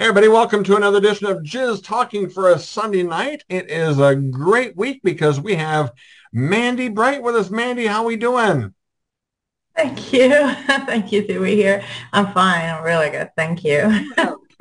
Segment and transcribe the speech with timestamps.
[0.00, 3.44] Hey everybody, welcome to another edition of Jizz Talking for a Sunday night.
[3.50, 5.92] It is a great week because we have
[6.32, 7.50] Mandy Bright with us.
[7.50, 8.72] Mandy, how we doing?
[9.76, 10.30] Thank you.
[10.66, 11.84] Thank you to be here.
[12.14, 12.70] I'm fine.
[12.70, 13.28] I'm really good.
[13.36, 14.10] Thank you.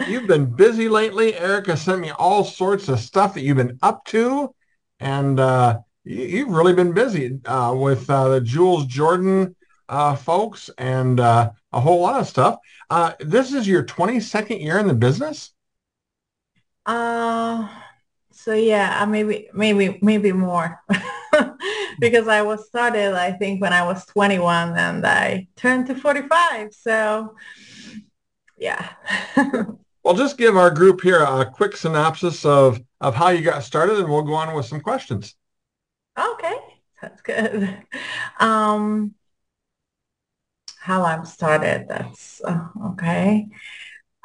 [0.09, 1.33] you've been busy lately.
[1.35, 4.53] Erica sent me all sorts of stuff that you've been up to.
[4.99, 9.55] And uh, you, have really been busy uh, with uh, the Jules Jordan
[9.89, 12.59] uh, folks and uh, a whole lot of stuff.
[12.89, 15.51] Uh, this is your 22nd year in the business?
[16.85, 17.67] Uh,
[18.31, 20.81] so yeah, uh, maybe, maybe, maybe more.
[21.99, 26.73] because I was started, I think, when I was 21 and I turned to 45.
[26.73, 27.35] So
[28.57, 28.89] yeah.
[30.03, 33.97] well, just give our group here a quick synopsis of, of how you got started
[33.97, 35.35] and we'll go on with some questions.
[36.17, 36.57] Okay,
[37.01, 37.77] that's good.
[38.41, 39.15] Um,
[40.79, 41.87] how I'm started.
[41.87, 43.47] That's uh, okay.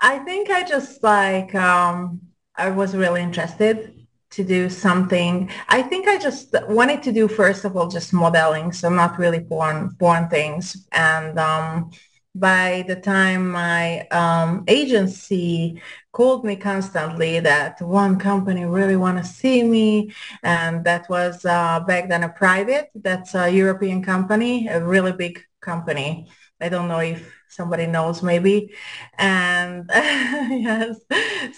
[0.01, 2.21] I think I just like um,
[2.57, 5.51] I was really interested to do something.
[5.69, 9.41] I think I just wanted to do first of all just modeling, so not really
[9.41, 10.87] porn porn things.
[10.93, 11.91] And um,
[12.35, 15.81] by the time my um, agency
[16.13, 21.79] called me constantly that one company really want to see me and that was uh,
[21.81, 26.27] back then a private that's a european company a really big company
[26.61, 28.75] I don't know if somebody knows maybe.
[29.19, 30.99] And yes,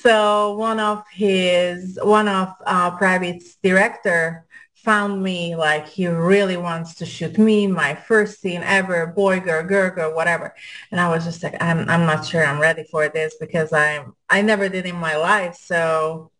[0.00, 6.94] so one of his, one of uh, Private's director found me like he really wants
[6.94, 10.54] to shoot me, my first scene ever, boy, girl, girl, girl, whatever.
[10.90, 14.14] And I was just like, I'm, I'm not sure I'm ready for this because I'm,
[14.28, 15.56] I never did in my life.
[15.56, 16.30] So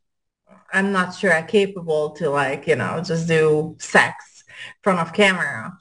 [0.72, 5.12] I'm not sure I'm capable to like, you know, just do sex in front of
[5.12, 5.76] camera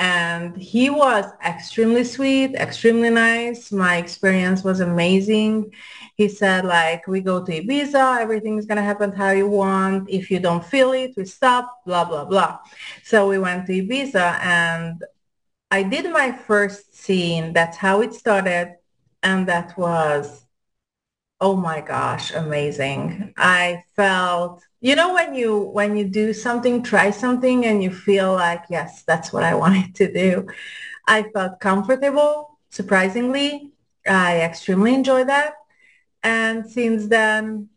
[0.00, 3.70] and he was extremely sweet extremely nice.
[3.70, 5.72] My experience was amazing.
[6.16, 10.08] He said like we go to ibiza everything's going to happen how you want.
[10.08, 12.60] If you don't feel it we stop blah blah blah.
[13.04, 15.04] So we went to ibiza and
[15.70, 17.52] i did my first scene.
[17.52, 18.76] That's how it started.
[19.22, 20.46] And that was
[21.40, 23.32] oh my gosh amazing.
[23.36, 28.32] I felt you know when you when you do something try something and you feel
[28.32, 30.46] like yes that's what i wanted to do
[31.06, 33.72] i felt comfortable surprisingly.
[34.08, 35.54] I extremely enjoy that.
[36.22, 37.68] And since then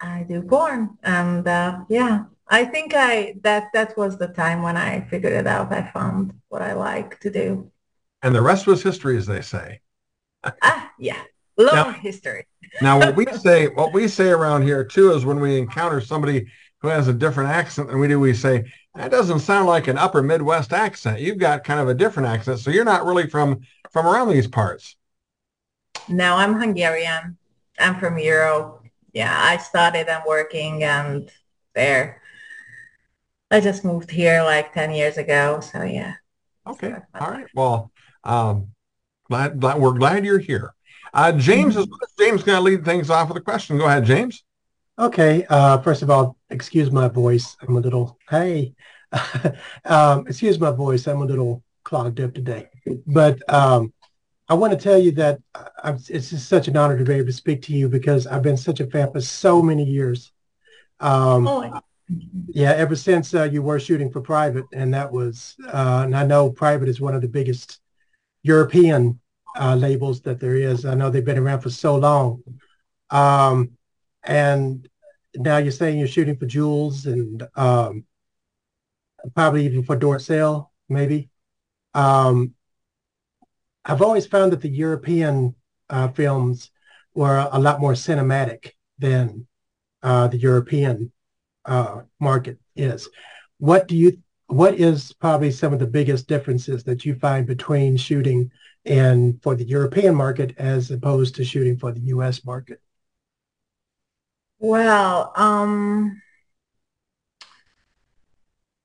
[0.00, 0.98] i do porn.
[1.02, 5.46] And uh, yeah i think i that that was the time when i figured it
[5.46, 5.72] out.
[5.72, 7.70] I found what i like to do.
[8.22, 9.80] And the rest was history as they say.
[10.62, 11.22] Ah yeah
[11.58, 12.46] long now, history.
[12.82, 16.46] now, what we say, what we say around here too, is when we encounter somebody
[16.80, 19.98] who has a different accent than we do, we say that doesn't sound like an
[19.98, 21.20] Upper Midwest accent.
[21.20, 24.46] You've got kind of a different accent, so you're not really from from around these
[24.46, 24.96] parts.
[26.08, 27.36] No, I'm Hungarian.
[27.78, 28.84] I'm from Europe.
[29.12, 31.30] Yeah, I started and working and
[31.74, 32.20] there.
[33.50, 35.60] I just moved here like 10 years ago.
[35.60, 36.14] So yeah.
[36.66, 36.94] Okay.
[37.14, 37.46] All right.
[37.54, 37.92] Well,
[38.24, 38.68] um,
[39.28, 40.74] glad, glad we're glad you're here.
[41.12, 41.86] Uh, James is
[42.18, 43.78] James going to lead things off with a question.
[43.78, 44.44] Go ahead, James.
[44.98, 45.46] Okay.
[45.48, 47.56] Uh, first of all, excuse my voice.
[47.62, 48.74] I'm a little hey.
[49.84, 51.06] um, excuse my voice.
[51.06, 52.68] I'm a little clogged up today.
[53.06, 53.92] But um,
[54.48, 55.40] I want to tell you that
[55.82, 58.42] I'm, it's just such an honor to be able to speak to you because I've
[58.42, 60.32] been such a fan for so many years.
[61.00, 61.80] Um, oh,
[62.48, 66.24] yeah, ever since uh, you were shooting for Private, and that was, uh, and I
[66.24, 67.80] know Private is one of the biggest
[68.46, 69.20] European
[69.58, 70.84] uh, labels that there is.
[70.84, 72.42] I know they've been around for so long.
[73.10, 73.72] Um,
[74.22, 74.88] and
[75.34, 78.04] now you're saying you're shooting for Jules and um,
[79.34, 81.28] probably even for Dorcel, maybe.
[81.94, 82.54] Um,
[83.84, 85.54] I've always found that the European
[85.88, 86.70] uh, films
[87.14, 89.46] were a lot more cinematic than
[90.02, 91.12] uh, the European
[91.64, 93.08] uh, market is.
[93.58, 94.22] What do you?
[94.48, 98.50] What is probably some of the biggest differences that you find between shooting
[98.84, 102.80] and for the European market as opposed to shooting for the US market?
[104.58, 106.22] Well, um,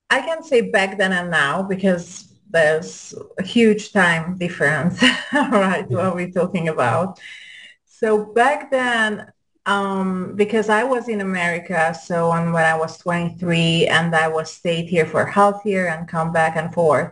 [0.10, 5.02] I can say back then and now because there's a huge time difference,
[5.34, 5.86] right?
[5.90, 5.98] Yeah.
[5.98, 7.20] What we're talking about.
[7.86, 9.32] So back then,
[9.66, 14.88] um, because I was in America, so when I was 23 and I was stayed
[14.88, 17.12] here for half year and come back and forth,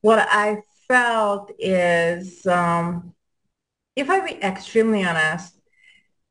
[0.00, 3.14] what I felt is, um,
[3.96, 5.54] if I be extremely honest,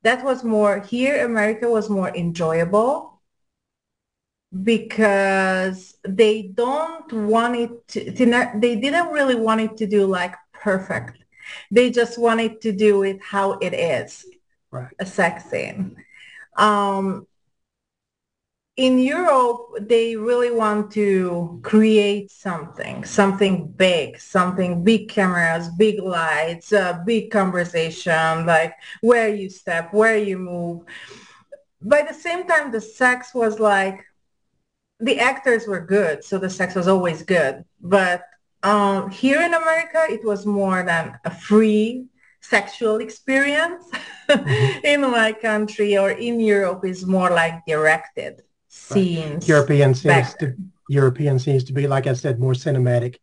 [0.03, 1.25] that was more here.
[1.25, 3.21] America was more enjoyable
[4.63, 8.11] because they don't want it to,
[8.59, 11.17] they didn't really want it to do like perfect.
[11.71, 14.25] They just wanted to do it how it is.
[14.71, 14.93] Right.
[14.99, 15.95] a sex scene.
[16.55, 17.25] Um,
[18.79, 26.71] in Europe, they really want to create something, something big, something big cameras, big lights,
[26.71, 30.83] uh, big conversation, like where you step, where you move.
[31.81, 34.05] By the same time, the sex was like,
[35.01, 37.65] the actors were good, so the sex was always good.
[37.81, 38.23] But
[38.63, 42.05] um, here in America, it was more than a free
[42.49, 43.83] sexual experience.
[44.29, 44.79] Mm-hmm.
[44.85, 49.47] in my country or in Europe is more like directed scenes.
[49.47, 50.55] European seems to
[50.87, 53.17] European seems to be, like I said, more cinematic,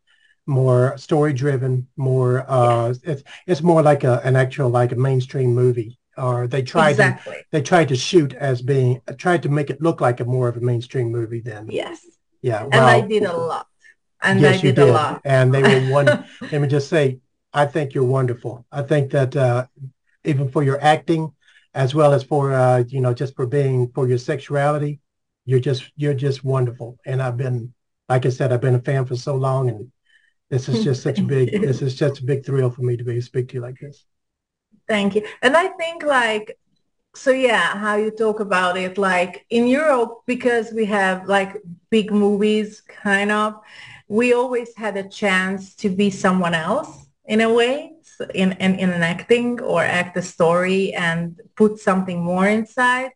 [0.45, 3.11] more story driven, more uh, yeah.
[3.11, 5.97] it's it's more like a, an actual like a mainstream movie.
[6.17, 7.35] Or they tried exactly.
[7.35, 10.47] to they tried to shoot as being tried to make it look like a more
[10.47, 12.03] of a mainstream movie than yes
[12.41, 13.67] yeah well, and I did a lot
[14.23, 16.07] and yes, I did, did, a lot and they were one
[16.51, 17.19] let me just say
[17.53, 19.67] I think you're wonderful I think that uh,
[20.23, 21.33] even for your acting
[21.73, 24.99] as well as for uh, you know just for being for your sexuality
[25.47, 26.99] you're just you're just wonderful.
[27.05, 27.73] And I've been,
[28.09, 29.91] like I said, I've been a fan for so long, and
[30.49, 33.03] this is just such a big this is just a big thrill for me to
[33.03, 34.05] be to speak to you like this.
[34.87, 35.25] Thank you.
[35.41, 36.59] And I think like
[37.15, 41.55] so yeah, how you talk about it, like in Europe, because we have like
[41.89, 43.55] big movies kind of,
[44.09, 47.93] we always had a chance to be someone else in a way
[48.33, 53.11] in, in, in an acting or act a story and put something more inside.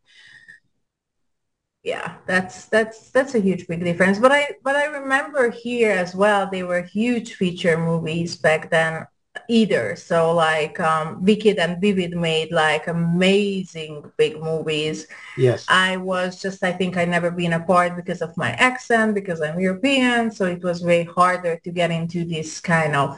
[1.84, 4.20] Yeah that's that's that's a huge big difference.
[4.20, 9.08] But i but i remember here as well they were huge feature movies back then
[9.50, 9.96] either.
[9.96, 15.08] So like um Wicked and Vivid made like amazing big movies.
[15.38, 15.66] Yes.
[15.70, 19.42] I was just i think i never been a part because of my accent because
[19.42, 20.30] i'm european.
[20.30, 23.18] So it was way harder to get into this kind of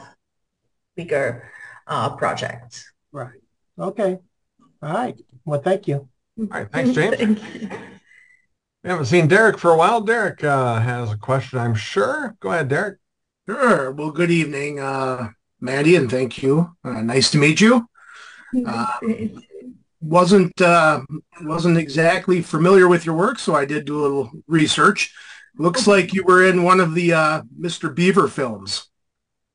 [0.96, 1.50] bigger
[1.86, 3.40] uh projects right
[3.78, 4.18] okay
[4.82, 6.08] all right well thank you
[6.38, 7.72] all right thanks james Thank
[8.84, 10.02] we haven't seen Derek for a while.
[10.02, 12.36] Derek uh, has a question, I'm sure.
[12.38, 12.98] Go ahead, Derek.
[13.48, 13.90] Sure.
[13.90, 16.76] Well, good evening, uh, Mandy, and thank you.
[16.84, 17.88] Uh, nice to meet you.
[18.66, 18.86] Uh,
[20.02, 21.00] wasn't uh,
[21.40, 25.14] wasn't exactly familiar with your work, so I did do a little research.
[25.56, 27.92] Looks like you were in one of the uh, Mr.
[27.92, 28.88] Beaver films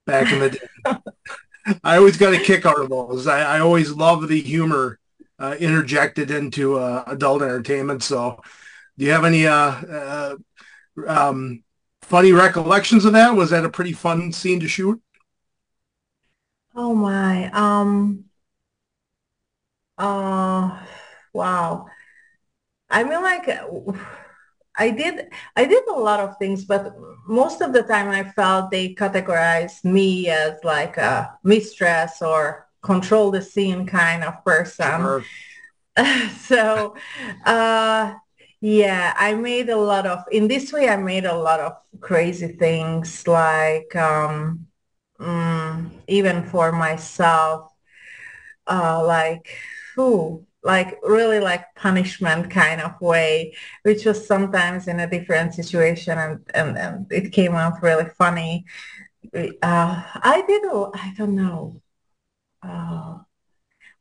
[0.09, 0.67] back in the day.
[1.83, 3.27] I always got a kick out of those.
[3.27, 4.99] I, I always love the humor
[5.37, 8.03] uh, interjected into uh, adult entertainment.
[8.03, 8.41] So
[8.97, 10.35] do you have any uh, uh,
[11.07, 11.63] um,
[12.01, 13.35] funny recollections of that?
[13.35, 15.01] Was that a pretty fun scene to shoot?
[16.75, 17.49] Oh my.
[17.51, 18.25] Um.
[19.97, 20.79] Uh.
[21.33, 21.87] Wow.
[22.89, 23.47] I mean, like,
[24.79, 25.29] I did.
[25.55, 26.95] I did a lot of things, but
[27.27, 33.29] most of the time, I felt they categorized me as like a mistress or control
[33.29, 35.01] the scene kind of person.
[35.01, 35.23] Sure.
[36.39, 36.95] so,
[37.45, 38.13] uh,
[38.61, 42.47] yeah, I made a lot of, in this way, I made a lot of crazy
[42.47, 44.67] things like um,
[45.19, 47.71] mm, even for myself,
[48.67, 49.57] uh, like,
[49.97, 56.17] ooh, like really like punishment kind of way, which was sometimes in a different situation
[56.17, 58.65] and, and, and it came out really funny.
[59.33, 61.81] Uh, I did, I don't know.
[62.61, 63.19] Uh,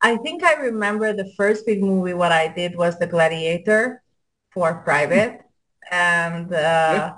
[0.00, 4.02] I think I remember the first big movie what I did was The Gladiator
[4.50, 5.42] for private
[5.90, 7.14] and uh,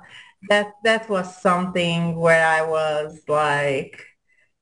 [0.49, 4.05] that that was something where I was like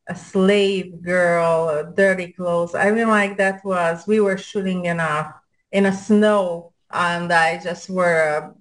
[0.08, 2.74] a slave girl, dirty clothes.
[2.74, 5.34] I mean, like that was we were shooting in a
[5.72, 8.54] in a snow, and I just wore a,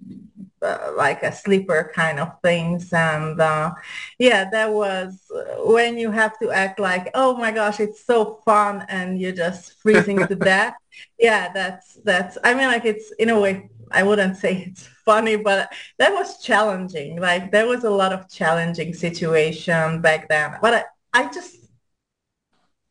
[0.60, 3.72] uh, like a sleeper kind of things, and uh,
[4.18, 5.30] yeah, that was
[5.64, 9.80] when you have to act like, oh my gosh, it's so fun, and you're just
[9.80, 10.74] freezing to death.
[11.18, 12.36] Yeah, that's that's.
[12.44, 16.42] I mean, like it's in a way I wouldn't say it's funny, but that was
[16.42, 17.20] challenging.
[17.20, 20.56] Like there was a lot of challenging situation back then.
[20.60, 21.56] But I, I just,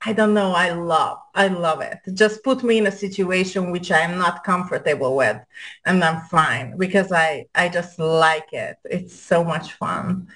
[0.01, 0.51] I don't know.
[0.51, 1.99] I love, I love it.
[2.13, 5.37] Just put me in a situation which I'm not comfortable with,
[5.85, 8.77] and I'm fine because I, I just like it.
[8.85, 10.27] It's so much fun.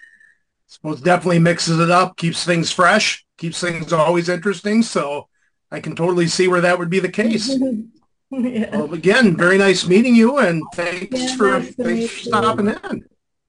[0.68, 4.82] Suppose definitely mixes it up, keeps things fresh, keeps things always interesting.
[4.84, 5.28] So
[5.70, 7.56] I can totally see where that would be the case.
[8.34, 8.78] Yeah.
[8.78, 13.04] Well, again, very nice meeting you, and thanks yeah, for nice thanks for stopping in.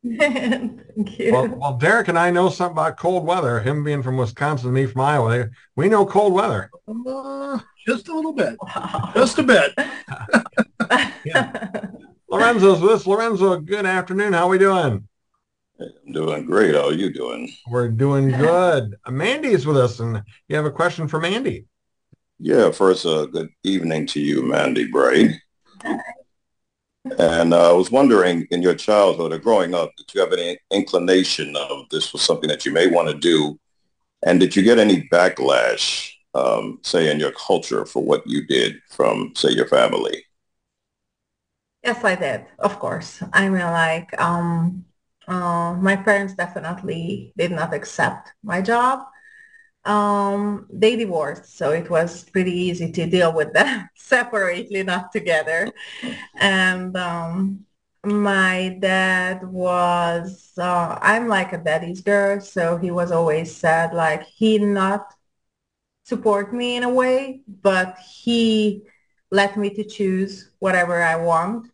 [0.05, 1.33] Thank you.
[1.33, 3.61] Well, well, Derek and I know something about cold weather.
[3.61, 6.71] Him being from Wisconsin, me from Iowa, we know cold weather.
[6.89, 9.13] Uh, just a little bit, wow.
[9.15, 9.73] just a bit.
[11.25, 11.87] yeah.
[12.29, 13.07] Lorenzo's with us.
[13.07, 14.33] Lorenzo, good afternoon.
[14.33, 15.07] How are we doing?
[15.79, 16.75] I'm doing great.
[16.75, 17.53] How are you doing?
[17.69, 18.97] We're doing good.
[19.09, 21.67] Mandy is with us, and you have a question for Mandy.
[22.39, 25.41] Yeah, first, uh, good evening to you, Mandy Bray.
[27.19, 30.59] And uh, I was wondering, in your childhood or growing up, did you have any
[30.71, 33.59] inclination of this was something that you may want to do?
[34.25, 38.77] And did you get any backlash, um, say, in your culture for what you did
[38.89, 40.25] from, say, your family?
[41.83, 42.47] Yes, I did.
[42.61, 43.21] Of course.
[43.33, 44.85] I mean, like, um,
[45.27, 49.01] uh, my parents definitely did not accept my job.
[49.85, 55.73] Um, they divorced, so it was pretty easy to deal with them separately, not together.
[56.37, 57.67] And um,
[58.05, 64.23] my dad was, uh, I'm like a daddy's girl, so he was always sad, like
[64.25, 65.13] he not
[66.05, 68.83] support me in a way, but he
[69.31, 71.69] let me to choose whatever I want.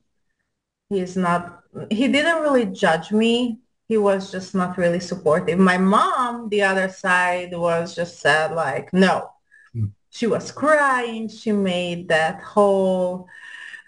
[0.90, 5.58] He's not, he didn't really judge me he was just not really supportive.
[5.58, 9.30] My mom, the other side, was just said like, no.
[9.74, 9.92] Mm.
[10.10, 11.28] She was crying.
[11.28, 13.28] She made that whole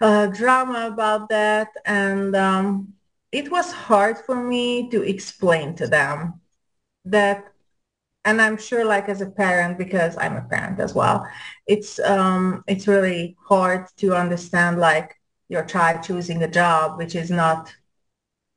[0.01, 1.69] uh, drama about that.
[1.85, 2.93] And um,
[3.31, 6.41] it was hard for me to explain to them
[7.05, 7.45] that,
[8.25, 11.27] and I'm sure like as a parent, because I'm a parent as well,
[11.67, 15.15] it's, um, it's really hard to understand like
[15.49, 17.71] your child choosing a job, which is not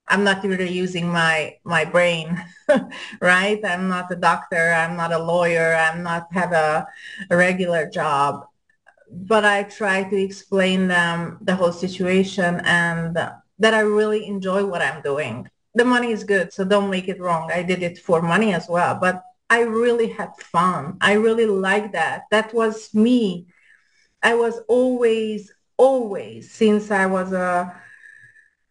[0.08, 2.42] I'm not really using my my brain,
[3.20, 3.60] right?
[3.64, 4.72] I'm not a doctor.
[4.72, 5.74] I'm not a lawyer.
[5.74, 6.86] I'm not have a,
[7.30, 8.46] a regular job.
[9.10, 13.16] But I try to explain them the whole situation and
[13.58, 15.48] that I really enjoy what I'm doing.
[15.74, 17.50] The money is good, so don't make it wrong.
[17.52, 20.96] I did it for money as well, but I really had fun.
[21.00, 22.24] I really like that.
[22.30, 23.46] That was me.
[24.22, 27.74] I was always, always, since I was a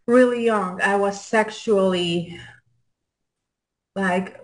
[0.07, 2.39] really young, I was sexually
[3.95, 4.39] like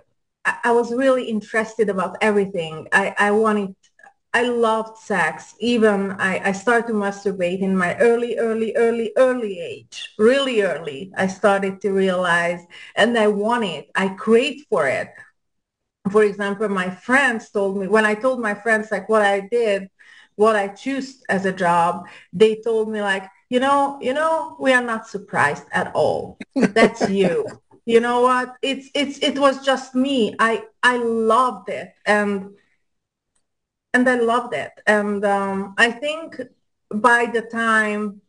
[0.45, 2.87] I, was really interested about everything.
[2.91, 3.75] I, I wanted
[4.33, 5.55] I loved sex.
[5.59, 11.11] Even I, I started to masturbate in my early, early, early, early age, really early.
[11.17, 12.61] I started to realize
[12.95, 13.89] and I want it.
[13.95, 15.09] I craved for it.
[16.11, 19.89] For example, my friends told me, when I told my friends like what I did,
[20.35, 24.73] what I choose as a job, they told me like, you know, you know, we
[24.73, 26.37] are not surprised at all.
[26.55, 27.45] That's you.
[27.85, 28.55] you know what?
[28.61, 30.35] It's it's it was just me.
[30.39, 32.51] I I loved it and
[33.93, 34.71] and I loved it.
[34.85, 36.39] And um, I think
[36.91, 38.21] by the time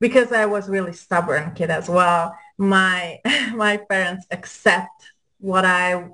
[0.00, 3.20] because I was really stubborn kid as well, my
[3.54, 6.08] my parents accept what I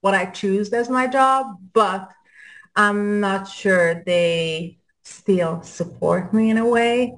[0.00, 2.12] what I choose as my job, but
[2.76, 7.14] I'm not sure they still support me in a way.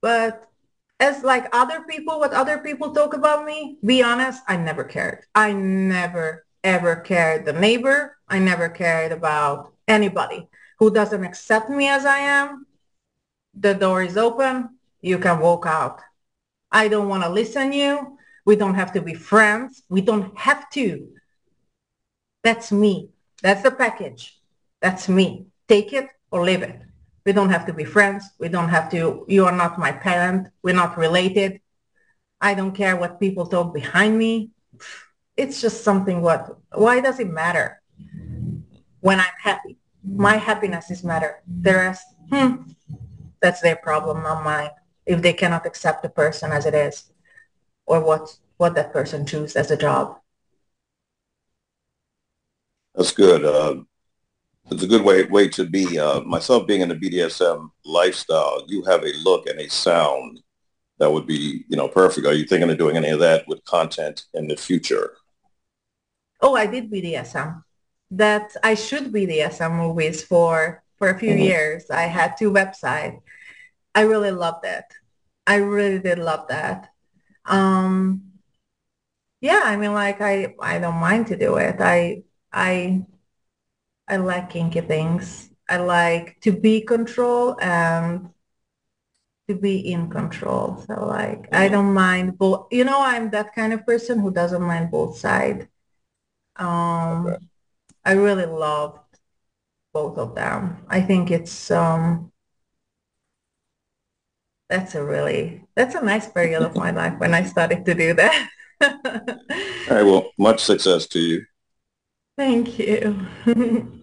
[0.00, 0.46] But
[0.98, 5.24] as like other people, what other people talk about me, be honest, I never cared.
[5.34, 8.16] I never, ever cared the neighbor.
[8.28, 12.66] I never cared about anybody who doesn't accept me as I am.
[13.54, 14.78] The door is open.
[15.00, 16.00] You can walk out.
[16.70, 18.18] I don't want to listen you.
[18.44, 19.82] We don't have to be friends.
[19.88, 21.08] We don't have to.
[22.42, 23.10] That's me.
[23.42, 24.38] That's the package.
[24.80, 25.46] That's me.
[25.68, 26.80] Take it or leave it.
[27.26, 28.24] We don't have to be friends.
[28.38, 30.48] We don't have to, you are not my parent.
[30.62, 31.60] We're not related.
[32.40, 34.50] I don't care what people talk behind me.
[35.36, 37.82] It's just something what, why does it matter
[39.00, 39.78] when I'm happy?
[40.02, 41.42] My happiness is matter.
[41.46, 42.54] The rest, hmm,
[43.40, 44.70] that's their problem, not mine.
[45.04, 47.12] If they cannot accept the person as it is
[47.86, 50.18] or what, what that person chooses as a job.
[52.94, 53.44] That's good.
[53.44, 53.82] Uh,
[54.70, 55.98] it's a good way way to be.
[55.98, 60.40] Uh, myself being in the BDSM lifestyle, you have a look and a sound
[60.98, 62.26] that would be, you know, perfect.
[62.26, 65.16] Are you thinking of doing any of that with content in the future?
[66.40, 67.62] Oh, I did BDSM.
[68.12, 71.42] That I should BDSM movies for for a few mm-hmm.
[71.42, 71.90] years.
[71.90, 73.20] I had two websites.
[73.94, 74.84] I really loved it.
[75.46, 76.90] I really did love that.
[77.44, 78.22] Um,
[79.40, 81.76] yeah, I mean, like I I don't mind to do it.
[81.80, 82.22] I
[82.52, 83.06] I
[84.10, 85.50] I like kinky things.
[85.68, 88.30] I like to be control and
[89.48, 90.82] to be in control.
[90.84, 91.74] So like I mm-hmm.
[91.74, 92.66] don't mind both.
[92.72, 95.66] You know, I'm that kind of person who doesn't mind both sides.
[96.56, 97.36] Um, okay.
[98.04, 98.98] I really love
[99.92, 100.84] both of them.
[100.88, 102.32] I think it's um,
[104.68, 108.14] that's a really that's a nice period of my life when I started to do
[108.14, 108.50] that.
[108.82, 108.90] All
[109.88, 110.02] right.
[110.02, 111.44] Well, much success to you.
[112.36, 113.26] Thank you.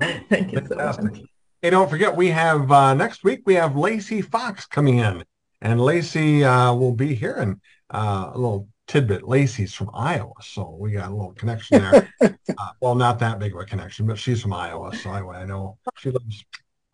[0.28, 1.04] Thank you Fantastic.
[1.04, 1.28] so much.
[1.62, 5.24] Hey, don't forget, we have uh, next week, we have Lacey Fox coming in.
[5.60, 9.26] And Lacey uh, will be here and uh, a little tidbit.
[9.26, 12.08] Lacey's from Iowa, so we got a little connection there.
[12.20, 15.44] uh, well, not that big of a connection, but she's from Iowa, so I, I
[15.44, 16.44] know she lives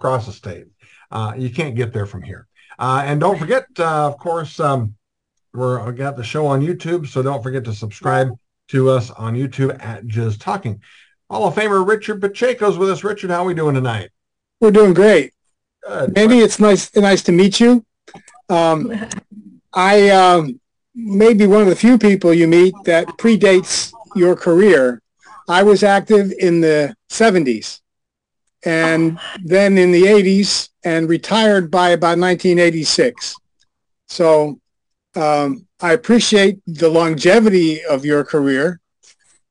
[0.00, 0.64] across the state.
[1.10, 2.46] Uh, you can't get there from here.
[2.78, 4.94] Uh, and don't forget, uh, of course, um,
[5.52, 8.30] we're we got the show on YouTube, so don't forget to subscribe
[8.68, 10.80] to us on YouTube at Jizz Talking.
[11.30, 13.02] Hall of Famer Richard Pacheco's with us.
[13.02, 14.10] Richard, how are we doing tonight?
[14.60, 15.32] We're doing great.
[15.86, 16.16] Good.
[16.16, 17.84] Andy, it's nice nice to meet you.
[18.48, 19.08] Um,
[19.72, 20.60] I um,
[20.94, 25.02] may be one of the few people you meet that predates your career.
[25.48, 27.80] I was active in the 70s
[28.64, 33.36] and then in the 80s and retired by about 1986.
[34.08, 34.58] So
[35.16, 38.80] um, I appreciate the longevity of your career.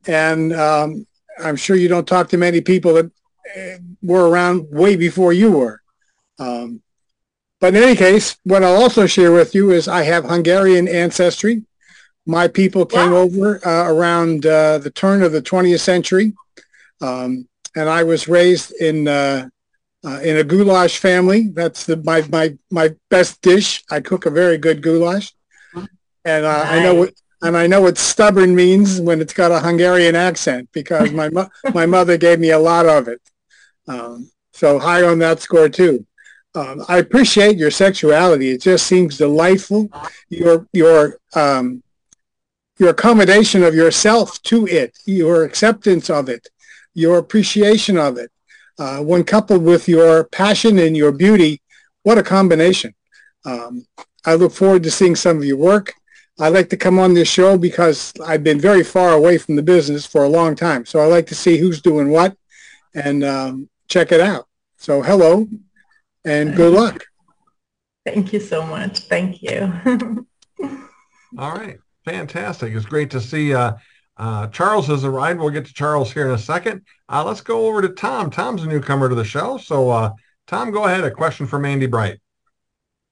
[0.08, 1.06] And um,
[1.40, 3.12] I'm sure you don't talk to many people that
[3.56, 5.82] uh, were around way before you were.
[6.40, 6.82] Um,
[7.60, 11.64] but in any case, what I'll also share with you is I have Hungarian ancestry.
[12.26, 13.18] My people came wow.
[13.18, 16.34] over uh, around uh, the turn of the 20th century,
[17.02, 19.48] um, and I was raised in uh,
[20.06, 21.50] uh in a goulash family.
[21.54, 23.84] That's the, my my my best dish.
[23.90, 25.34] I cook a very good goulash,
[25.74, 26.44] and nice.
[26.44, 27.14] Uh, I know what
[27.44, 31.50] and I know what stubborn means when it's got a Hungarian accent because my mo-
[31.74, 33.22] my mother gave me a lot of it.
[33.88, 36.06] Um, so high on that score too
[36.56, 38.52] um, I appreciate your sexuality.
[38.52, 39.90] It just seems delightful.
[40.30, 41.84] Your your um,
[42.78, 46.48] your accommodation of yourself to it, your acceptance of it,
[46.94, 48.32] your appreciation of it,
[48.80, 51.62] uh, when coupled with your passion and your beauty,
[52.04, 52.94] what a combination!
[53.46, 53.86] Um,
[54.26, 55.94] I look forward to seeing some of your work.
[56.40, 59.62] I like to come on this show because I've been very far away from the
[59.62, 60.86] business for a long time.
[60.86, 62.36] So I like to see who's doing what
[62.96, 64.48] and um, check it out.
[64.78, 65.48] So hello,
[66.26, 67.06] and good luck.
[68.06, 69.00] Thank you so much.
[69.00, 69.72] Thank you.
[71.38, 71.78] All right.
[72.06, 72.74] Fantastic.
[72.74, 73.74] It's great to see uh,
[74.18, 75.40] uh, Charles has arrived.
[75.40, 76.82] We'll get to Charles here in a second.
[77.08, 78.30] Uh, let's go over to Tom.
[78.30, 79.58] Tom's a newcomer to the show.
[79.58, 80.12] So, uh,
[80.48, 81.04] Tom, go ahead.
[81.04, 82.20] A question for Mandy Bright.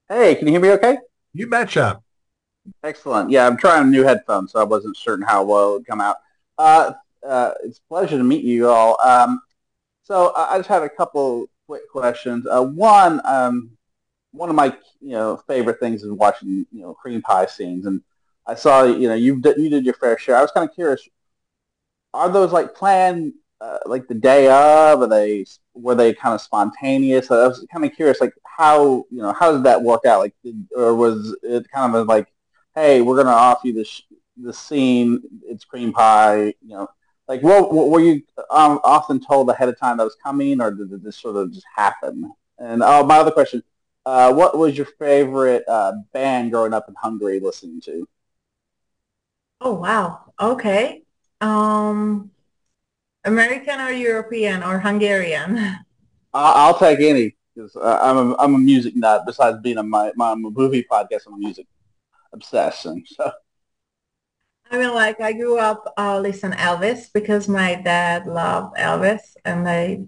[0.10, 0.98] Hey, can you hear me okay?
[1.34, 2.02] You betcha.
[2.84, 3.30] Excellent.
[3.30, 6.18] Yeah, I'm trying new headphones, so I wasn't certain how well it would come out.
[6.58, 6.94] Uh,
[7.28, 9.00] uh, it's a pleasure to meet you all.
[9.02, 9.42] Um,
[10.04, 12.46] so I just had a couple quick questions.
[12.46, 13.72] Uh, one, um,
[14.32, 18.02] one of my you know favorite things is watching you know cream pie scenes, and
[18.46, 20.36] I saw you know you you did your fair share.
[20.38, 21.08] I was kind of curious.
[22.14, 25.02] Are those like planned uh, like the day of?
[25.02, 27.32] Are they were they kind of spontaneous?
[27.32, 30.20] I was kind of curious, like how you know how did that work out?
[30.20, 32.28] Like, did, or was it kind of like,
[32.76, 34.02] hey, we're gonna offer you this
[34.38, 35.22] the scene.
[35.44, 36.54] It's cream pie.
[36.62, 36.88] You know,
[37.28, 40.72] like, what, what were you um, often told ahead of time that was coming, or
[40.72, 42.32] did this sort of just happen?
[42.58, 43.64] And oh, my other question:
[44.06, 48.08] uh, What was your favorite uh, band growing up in Hungary listening to?
[49.60, 50.34] Oh wow.
[50.40, 51.04] Okay.
[51.40, 52.32] Um,
[53.24, 55.78] American or European or Hungarian?
[56.34, 59.24] I'll take any because uh, I'm a I'm a music nut.
[59.26, 61.68] Besides being a my, my I'm a movie podcast, I'm a music
[62.34, 63.04] obsession.
[63.08, 63.32] So
[64.70, 69.68] I mean, like I grew up uh, listening Elvis because my dad loved Elvis, and
[69.68, 70.04] I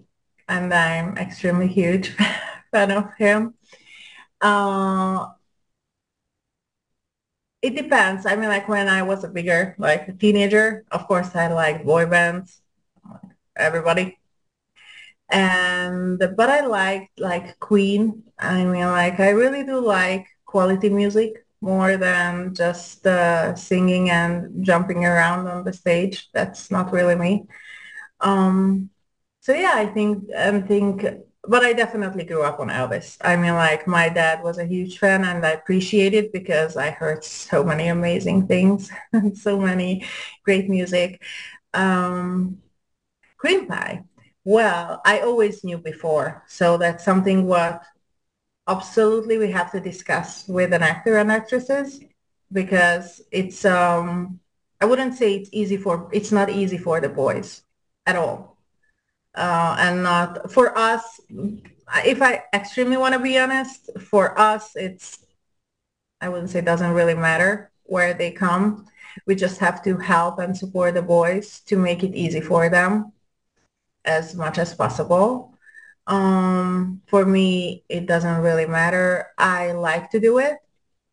[0.48, 2.10] and I'm extremely huge
[2.72, 3.56] fan of him.
[4.42, 5.28] Uh,
[7.62, 8.26] it depends.
[8.26, 11.86] I mean, like when I was a bigger, like a teenager, of course I liked
[11.86, 12.62] boy bands,
[13.56, 14.18] everybody.
[15.30, 18.24] And but I liked like Queen.
[18.40, 24.65] I mean, like I really do like quality music more than just uh, singing and
[24.65, 26.30] jumping around on the stage.
[26.34, 27.47] That's not really me.
[28.21, 28.89] Um,
[29.41, 31.06] so yeah, I think I think,
[31.47, 33.17] but I definitely grew up on Elvis.
[33.21, 36.91] I mean, like my dad was a huge fan, and I appreciate it because I
[36.91, 40.06] heard so many amazing things, and so many
[40.45, 41.21] great music.
[41.73, 42.60] Um,
[43.38, 44.04] cream pie.
[44.45, 47.84] Well, I always knew before, so that's something what
[48.67, 51.99] absolutely we have to discuss with an actor and actresses
[52.52, 54.39] because it's um
[54.82, 57.63] I wouldn't say it's easy for it's not easy for the boys
[58.06, 58.58] at all.
[59.36, 61.19] Uh, and not for us
[62.06, 65.26] if I extremely want to be honest, for us it's
[66.21, 68.88] I wouldn't say it doesn't really matter where they come.
[69.26, 73.12] We just have to help and support the boys to make it easy for them
[74.06, 75.53] as much as possible.
[76.08, 79.28] Um, for me, it doesn't really matter.
[79.38, 80.58] I like to do it.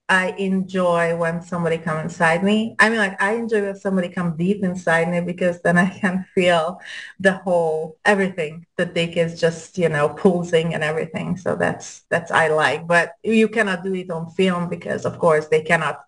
[0.09, 2.76] I enjoy when somebody come inside me.
[2.81, 6.26] I mean, like I enjoy when somebody come deep inside me because then I can
[6.35, 6.81] feel
[7.20, 8.66] the whole everything.
[8.76, 11.37] The dick is just you know pulsing and everything.
[11.37, 12.87] So that's that's I like.
[12.88, 16.00] But you cannot do it on film because of course they cannot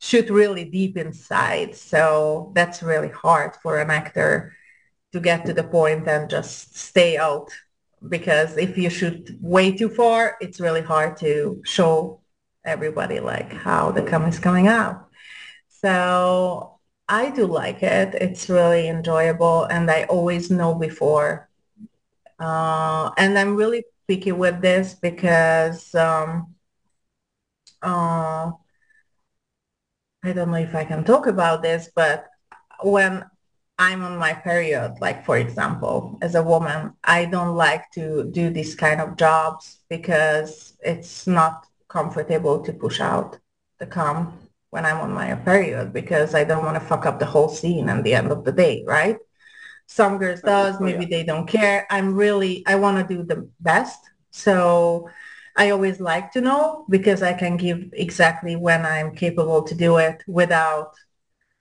[0.00, 1.74] shoot really deep inside.
[1.74, 4.54] So that's really hard for an actor
[5.12, 7.50] to get to the point and just stay out
[8.08, 12.20] because if you shoot way too far, it's really hard to show
[12.64, 15.08] everybody like how the cum is coming out.
[15.68, 18.14] So I do like it.
[18.14, 21.48] It's really enjoyable and I always know before.
[22.38, 26.54] Uh, and I'm really picky with this because um,
[27.82, 28.50] uh,
[30.24, 32.26] I don't know if I can talk about this, but
[32.82, 33.24] when
[33.78, 38.50] I'm on my period, like for example, as a woman, I don't like to do
[38.50, 43.38] these kind of jobs because it's not comfortable to push out
[43.78, 44.38] the cum
[44.70, 47.88] when I'm on my period because I don't want to fuck up the whole scene
[47.88, 49.18] at the end of the day, right?
[49.86, 51.86] Some girls oh, does, maybe they don't care.
[51.90, 53.98] I'm really, I want to do the best.
[54.30, 55.10] So
[55.56, 59.98] I always like to know because I can give exactly when I'm capable to do
[59.98, 60.94] it without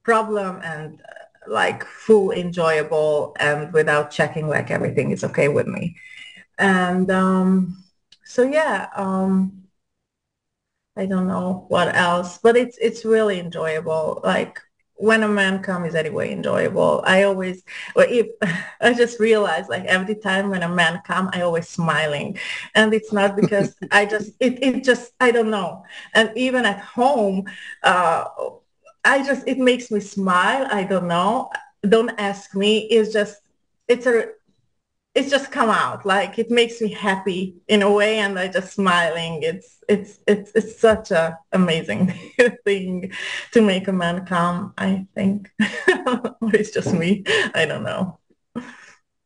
[0.04, 1.02] problem and
[1.52, 5.98] like full enjoyable and without checking like everything is okay with me.
[6.60, 7.84] And um,
[8.26, 9.64] so yeah, um,
[10.98, 14.20] I don't know what else, but it's it's really enjoyable.
[14.24, 14.60] Like
[14.96, 17.02] when a man comes is anyway enjoyable.
[17.08, 17.64] I always,
[17.96, 18.28] well, if
[18.82, 22.38] I just realized like every time when a man come, I always smiling,
[22.76, 25.86] and it's not because I just it it just I don't know.
[26.14, 27.46] And even at home,
[27.84, 28.26] uh,
[29.04, 30.68] I just it makes me smile.
[30.72, 31.50] I don't know.
[31.88, 32.80] Don't ask me.
[32.80, 33.42] It's just
[33.88, 34.30] it's a
[35.14, 36.06] it's just come out.
[36.06, 39.42] Like it makes me happy in a way and i just smiling.
[39.44, 42.14] It's it's it's it's such a amazing
[42.66, 43.12] thing
[43.52, 45.52] to make a man come i think.
[46.42, 47.24] Or it's just me.
[47.54, 48.20] I don't know.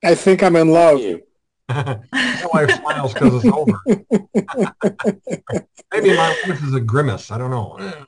[0.04, 1.02] I think i'm in love.
[1.70, 2.00] My
[2.54, 3.80] wife smiles because it's over.
[5.92, 7.32] Maybe my wife is a grimace.
[7.32, 8.06] I don't know mm.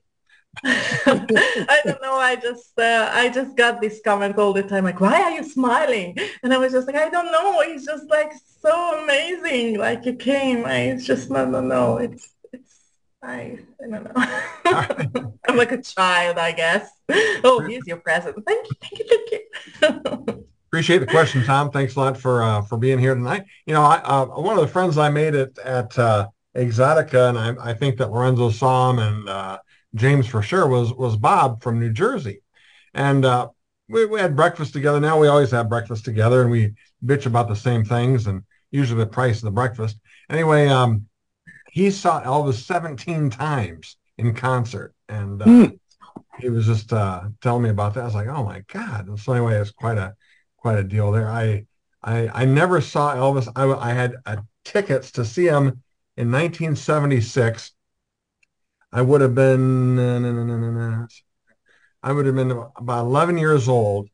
[0.66, 2.16] I don't know.
[2.16, 5.44] I just uh, I just got this comment all the time, like, "Why are you
[5.44, 7.62] smiling?" And I was just like, "I don't know.
[7.62, 9.78] It's just like so amazing.
[9.78, 10.66] Like you came.
[10.66, 11.98] I it's just no, no, no.
[11.98, 12.80] It's it's
[13.22, 15.34] I I don't know.
[15.48, 16.90] I'm like a child, I guess.
[17.44, 18.38] Oh, here's your present.
[18.46, 19.42] Thank you, thank you,
[19.80, 20.48] thank you.
[20.68, 21.72] Appreciate the question, Tom.
[21.72, 23.46] Thanks a lot for uh, for being here tonight.
[23.66, 27.38] You know, I, uh, one of the friends I made at at uh, Exxxotica, and
[27.38, 29.60] I, I think that Lorenzo saw him and uh,
[29.96, 32.42] James for sure was was Bob from New Jersey,
[32.94, 33.50] and uh,
[33.88, 35.00] we, we had breakfast together.
[35.00, 36.74] Now we always have breakfast together, and we
[37.06, 39.98] bitch about the same things, and usually the price of the breakfast.
[40.30, 41.08] Anyway, um,
[41.72, 45.80] he saw Elvis 17 times in concert, and uh, mm.
[46.40, 48.02] he was just uh, telling me about that.
[48.02, 49.08] I was like, oh my god!
[49.08, 50.16] And so anyway, it's quite a
[50.58, 51.30] quite a deal there.
[51.30, 51.66] I
[52.04, 53.48] I, I never saw Elvis.
[53.56, 55.82] I, I had uh, tickets to see him
[56.18, 57.74] in 1976
[58.92, 60.00] I would have been,
[62.02, 64.10] I would have been about 11 years old.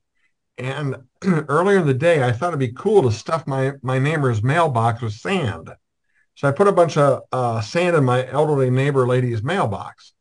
[0.57, 4.43] And earlier in the day, I thought it'd be cool to stuff my, my neighbor's
[4.43, 5.71] mailbox with sand.
[6.35, 10.13] So I put a bunch of uh, sand in my elderly neighbor lady's mailbox.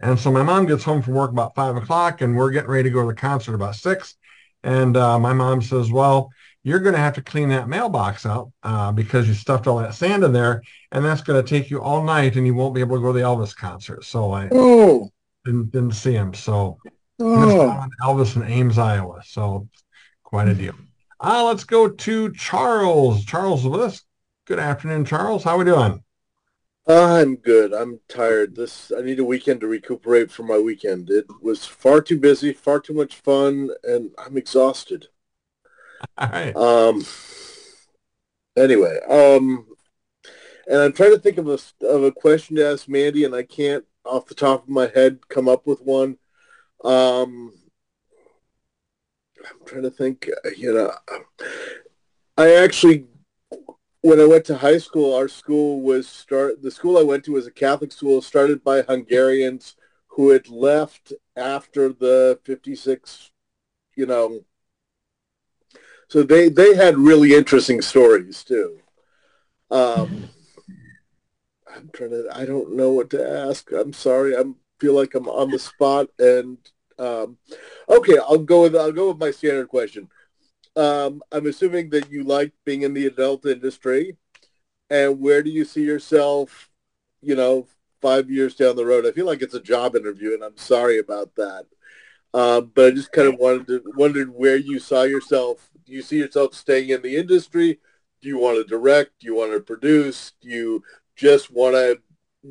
[0.00, 2.84] And so my mom gets home from work about five o'clock and we're getting ready
[2.84, 4.16] to go to the concert about six.
[4.62, 6.30] And uh, my mom says, well,
[6.64, 9.94] you're going to have to clean that mailbox out uh, because you stuffed all that
[9.94, 12.80] sand in there, and that's going to take you all night, and you won't be
[12.80, 14.02] able to go to the Elvis concert.
[14.04, 15.10] So I oh.
[15.44, 16.32] didn't, didn't see him.
[16.32, 16.78] So
[17.20, 17.86] oh.
[18.02, 19.20] Elvis in Ames, Iowa.
[19.24, 19.68] So
[20.24, 20.74] quite a deal.
[21.20, 23.24] Uh, let's go to Charles.
[23.26, 24.02] Charles with us.
[24.46, 25.44] Good afternoon, Charles.
[25.44, 26.02] How are we doing?
[26.86, 27.72] I'm good.
[27.72, 28.56] I'm tired.
[28.56, 31.10] This I need a weekend to recuperate from my weekend.
[31.10, 35.08] It was far too busy, far too much fun, and I'm exhausted.
[36.18, 36.56] All right.
[36.56, 37.04] Um.
[38.56, 39.66] Anyway, um,
[40.68, 43.42] and I'm trying to think of a of a question to ask Mandy, and I
[43.42, 46.18] can't off the top of my head come up with one.
[46.84, 47.52] Um,
[49.38, 50.30] I'm trying to think.
[50.56, 50.92] You know,
[52.36, 53.06] I actually,
[54.02, 56.62] when I went to high school, our school was start.
[56.62, 59.76] The school I went to was a Catholic school started by Hungarians
[60.08, 63.32] who had left after the '56,
[63.96, 64.44] you know,
[66.14, 68.78] so they they had really interesting stories too.
[69.68, 70.28] Um,
[71.66, 72.28] I'm trying to.
[72.32, 73.72] I don't know what to ask.
[73.72, 74.36] I'm sorry.
[74.36, 74.44] I
[74.78, 76.06] feel like I'm on the spot.
[76.20, 76.58] And
[77.00, 77.36] um,
[77.88, 80.08] okay, I'll go with I'll go with my standard question.
[80.76, 84.16] Um, I'm assuming that you like being in the adult industry,
[84.88, 86.70] and where do you see yourself?
[87.22, 87.66] You know,
[88.00, 89.04] five years down the road.
[89.04, 91.66] I feel like it's a job interview, and I'm sorry about that.
[92.34, 96.02] Uh, but I just kind of wanted to wondered where you saw yourself do you
[96.02, 97.78] see yourself staying in the industry?
[98.20, 99.20] Do you want to direct?
[99.20, 100.32] Do you want to produce?
[100.42, 100.82] Do you
[101.14, 102.00] just want to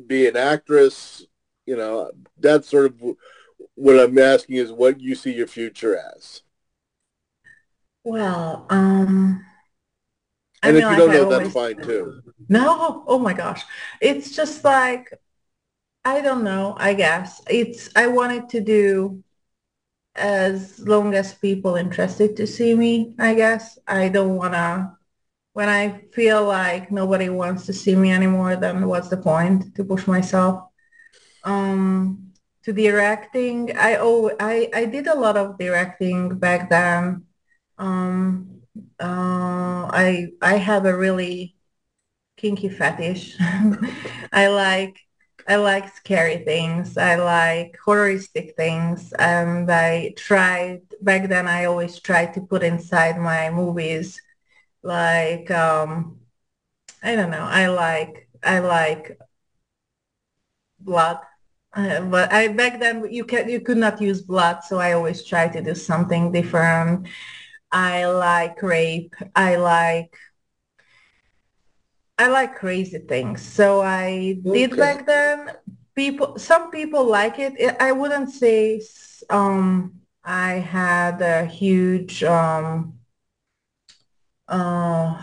[0.06, 1.26] be an actress?
[1.66, 3.16] you know, that's sort of
[3.74, 6.42] what I'm asking is what you see your future as.
[8.04, 9.44] Well, um,
[10.62, 12.20] and if you don't know, that's fine too.
[12.48, 13.62] No, oh my gosh,
[14.00, 15.08] it's just like
[16.04, 16.76] I don't know.
[16.78, 19.23] I guess it's I wanted to do
[20.16, 23.14] as long as people interested to see me.
[23.18, 24.96] I guess I don't wanna.
[25.54, 29.84] When I feel like nobody wants to see me anymore, then what's the point to
[29.84, 30.64] push myself?
[31.44, 32.32] Um,
[32.64, 37.24] to directing, I oh I I did a lot of directing back then.
[37.78, 38.62] Um,
[39.00, 41.56] uh, I I have a really
[42.36, 43.36] kinky fetish.
[44.32, 44.98] I like
[45.46, 46.96] I like scary things.
[46.96, 49.12] I like horroristic things.
[49.18, 54.20] And I tried, back then I always tried to put inside my movies
[54.82, 56.20] like, um,
[57.02, 59.18] I don't know, I like, I like
[60.80, 61.18] blood.
[61.72, 65.24] Uh, but I back then you can you could not use blood, so I always
[65.24, 67.08] try to do something different.
[67.72, 69.14] I like rape.
[69.34, 70.16] I like
[72.18, 73.42] I like crazy things.
[73.42, 74.68] So I okay.
[74.68, 75.50] did back then.
[75.94, 77.76] People, some people like it.
[77.80, 78.80] I wouldn't say
[79.30, 82.94] um, I had a huge um,
[84.48, 85.22] uh,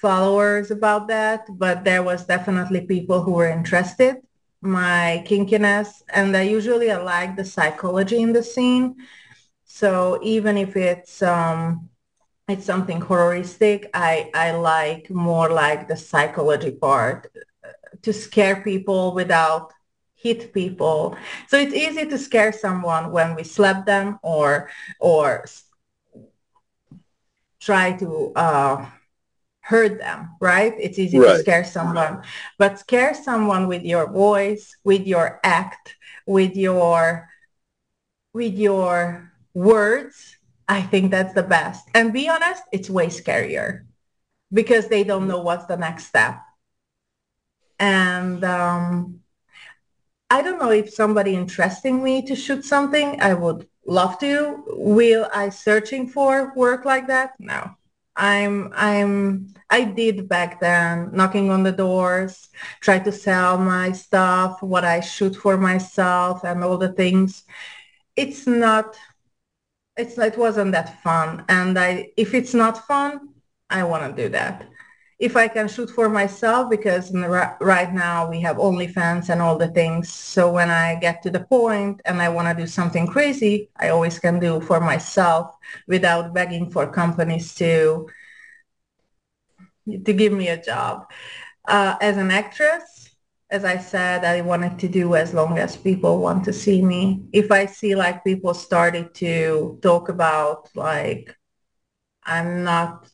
[0.00, 4.16] followers about that, but there was definitely people who were interested.
[4.60, 8.96] My kinkiness, and I usually I like the psychology in the scene.
[9.64, 11.88] So even if it's um,
[12.48, 13.88] it's something horroristic.
[13.94, 17.30] I, I like more like the psychology part
[18.02, 19.72] to scare people without
[20.14, 21.16] hit people.
[21.48, 25.44] So it's easy to scare someone when we slap them or or
[27.60, 28.86] try to uh,
[29.60, 30.74] hurt them, right?
[30.78, 31.34] It's easy right.
[31.34, 32.22] to scare someone.
[32.58, 37.28] But scare someone with your voice, with your act, with your
[38.32, 40.36] with your words
[40.68, 41.88] I think that's the best.
[41.94, 43.84] And be honest, it's way scarier
[44.52, 46.40] because they don't know what's the next step.
[47.78, 49.20] And um,
[50.30, 54.64] I don't know if somebody interesting me to shoot something, I would love to.
[54.68, 57.32] Will I searching for work like that?
[57.38, 57.76] No.
[58.14, 62.48] I'm I'm I did back then knocking on the doors,
[62.80, 67.44] try to sell my stuff, what I shoot for myself and all the things.
[68.16, 68.96] It's not
[69.96, 71.44] it's it wasn't that fun.
[71.48, 73.28] And i if it's not fun
[73.70, 74.68] i want to do that.
[75.18, 79.58] If i can shoot for myself because the, right now we have onlyfans and all
[79.58, 80.12] the things.
[80.12, 83.88] So when i get to the point and i want to do something crazy i
[83.90, 85.54] always can do for myself
[85.88, 88.08] without begging for companies to
[90.04, 91.10] to give me a job.
[91.66, 93.01] Uh, as an actress
[93.52, 97.22] as I said, I wanted to do as long as people want to see me.
[97.32, 101.36] If I see like people started to talk about like,
[102.24, 103.10] I'm not,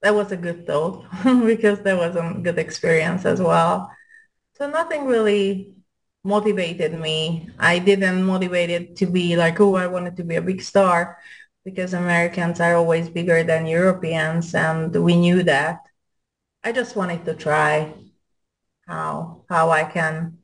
[0.00, 1.04] that was a good thought
[1.44, 3.90] because that was a good experience as well.
[4.54, 5.74] So nothing really
[6.24, 7.50] motivated me.
[7.58, 11.18] I didn't motivate it to be like, oh, I wanted to be a big star
[11.64, 15.80] because Americans are always bigger than Europeans and we knew that.
[16.64, 17.92] I just wanted to try
[18.86, 20.38] how how I can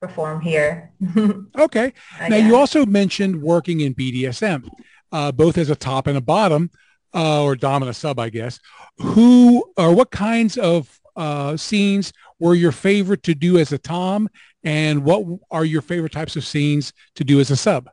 [0.00, 0.92] perform here.
[1.58, 1.92] okay.
[2.28, 4.68] now you also mentioned working in BDSM,
[5.12, 6.70] uh, both as a top and a bottom.
[7.14, 8.60] uh, or dom and a sub, I guess.
[8.98, 14.28] Who or what kinds of uh, scenes were your favorite to do as a dom,
[14.62, 17.90] and what are your favorite types of scenes to do as a sub?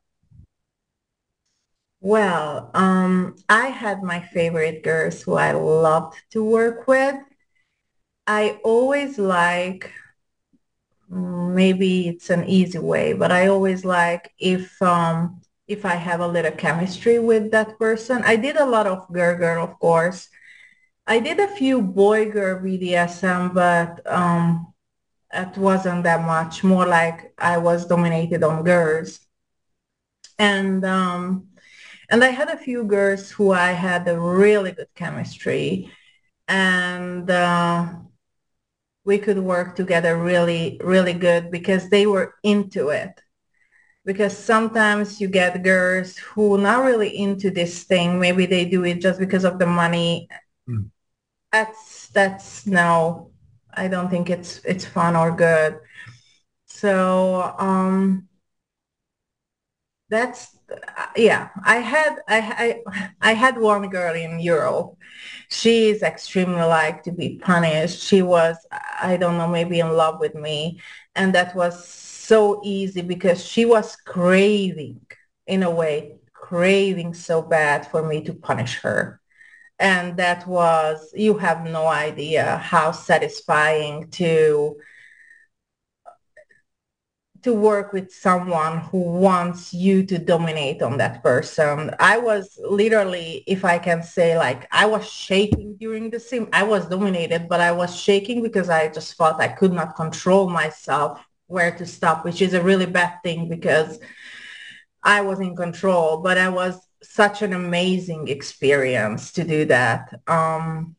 [2.02, 7.16] Well, um, I had my favorite girls who I loved to work with.
[8.28, 9.92] I always like,
[11.10, 16.28] maybe it's an easy way, but I always like if um, if I have a
[16.28, 18.22] little chemistry with that person.
[18.24, 20.30] I did a lot of girl girl, of course.
[21.08, 24.74] I did a few boy girl BDSM, but um,
[25.34, 26.64] it wasn't that much.
[26.64, 29.20] More like I was dominated on girls.
[30.40, 31.48] And um,
[32.10, 35.92] and I had a few girls who I had a really good chemistry
[36.48, 37.94] and uh,
[39.06, 43.22] we could work together really, really good because they were into it.
[44.06, 48.20] Because sometimes you get girls who are not really into this thing.
[48.20, 50.28] Maybe they do it just because of the money.
[50.70, 50.90] Mm.
[51.52, 53.32] That's that's no,
[53.74, 55.80] I don't think it's it's fun or good.
[56.66, 58.28] So um,
[60.10, 62.82] that's Uh, yeah, I had I,
[63.22, 64.98] I I had one girl in Europe.
[65.50, 68.02] She is extremely like to be punished.
[68.02, 68.58] She was
[69.02, 70.82] I don't know maybe in love with me,
[71.16, 75.00] and that was so easy because she was craving
[75.46, 79.20] in a way craving so bad for me to punish her
[79.80, 84.78] and that was you have no idea how satisfying to
[87.44, 91.92] to work with someone who wants you to dominate on that person.
[92.00, 96.48] I was literally, if I can say, like I was shaking during the scene.
[96.54, 100.50] I was dominated, but I was shaking because I just felt I could not control
[100.50, 104.00] myself where to stop, which is a really bad thing because
[105.04, 110.22] I was in control, but I was such an amazing experience to do that.
[110.28, 110.96] Um,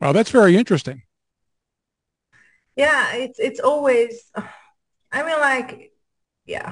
[0.00, 1.02] wow, that's very interesting
[2.80, 4.12] yeah it's it's always
[5.16, 5.92] i mean like
[6.46, 6.70] yeah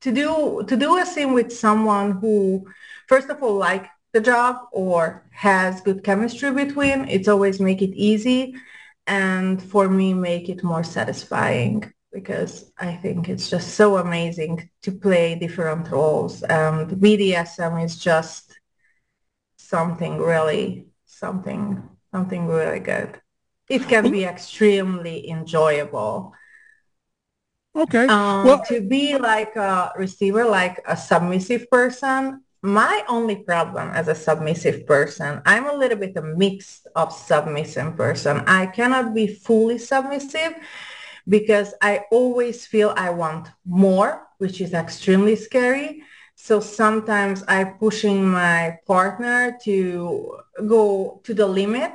[0.00, 2.64] to do to do a scene with someone who
[3.08, 5.00] first of all like the job or
[5.32, 8.54] has good chemistry between it's always make it easy
[9.06, 11.78] and for me make it more satisfying
[12.12, 16.42] because I think it's just so amazing to play different roles.
[16.42, 18.58] And BDSM is just
[19.58, 23.20] something really, something, something really good
[23.68, 26.34] it can be extremely enjoyable.
[27.76, 28.06] Okay.
[28.08, 34.08] Um, well, to be like a receiver, like a submissive person, my only problem as
[34.08, 38.42] a submissive person, I'm a little bit a mix of submissive person.
[38.46, 40.54] I cannot be fully submissive
[41.28, 46.02] because I always feel I want more, which is extremely scary.
[46.34, 51.92] So sometimes I'm pushing my partner to go to the limit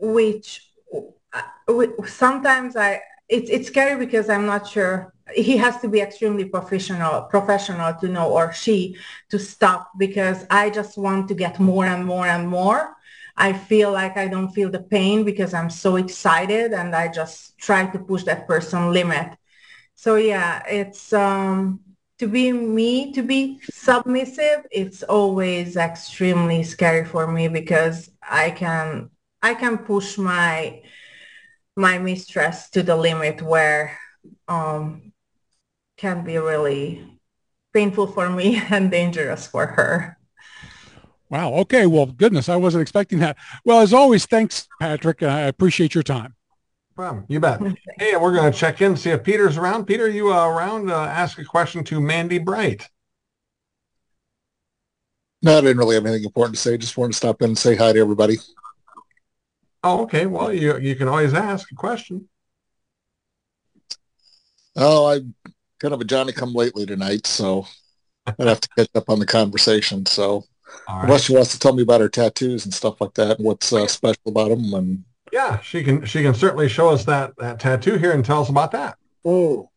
[0.00, 0.70] which
[1.32, 1.42] uh,
[2.06, 7.22] sometimes I it's it's scary because I'm not sure he has to be extremely professional
[7.22, 8.96] professional to know or she
[9.30, 12.94] to stop because I just want to get more and more and more.
[13.36, 17.56] I feel like I don't feel the pain because I'm so excited and I just
[17.58, 19.36] try to push that person limit.
[19.94, 21.80] So yeah, it's um
[22.18, 29.10] to be me, to be submissive, it's always extremely scary for me because I can
[29.42, 30.82] I can push my
[31.76, 33.96] my mistress to the limit where
[34.48, 35.12] um,
[35.96, 37.18] can be really
[37.72, 40.18] painful for me and dangerous for her.
[41.30, 41.52] Wow.
[41.54, 41.86] Okay.
[41.86, 43.36] Well, goodness, I wasn't expecting that.
[43.64, 45.22] Well, as always, thanks, Patrick.
[45.22, 46.34] I appreciate your time.
[46.96, 47.26] Problem.
[47.28, 47.60] You bet.
[47.98, 49.84] Hey, we're going to check in, see if Peter's around.
[49.84, 50.90] Peter, you uh, around?
[50.90, 52.88] Uh, ask a question to Mandy Bright.
[55.42, 56.76] No, I didn't really have anything important to say.
[56.76, 58.38] Just wanted to stop in and say hi to everybody.
[59.82, 60.26] Oh, okay.
[60.26, 62.28] Well, you you can always ask a question.
[64.76, 65.34] Oh, I'm
[65.80, 67.66] kind of a Johnny come lately tonight, so
[68.26, 70.06] I'd have to catch up on the conversation.
[70.06, 70.44] So
[70.88, 71.04] right.
[71.04, 73.72] unless she wants to tell me about her tattoos and stuff like that, and what's
[73.72, 77.60] uh, special about them, and yeah, she can she can certainly show us that that
[77.60, 78.96] tattoo here and tell us about that.
[79.24, 79.70] Oh,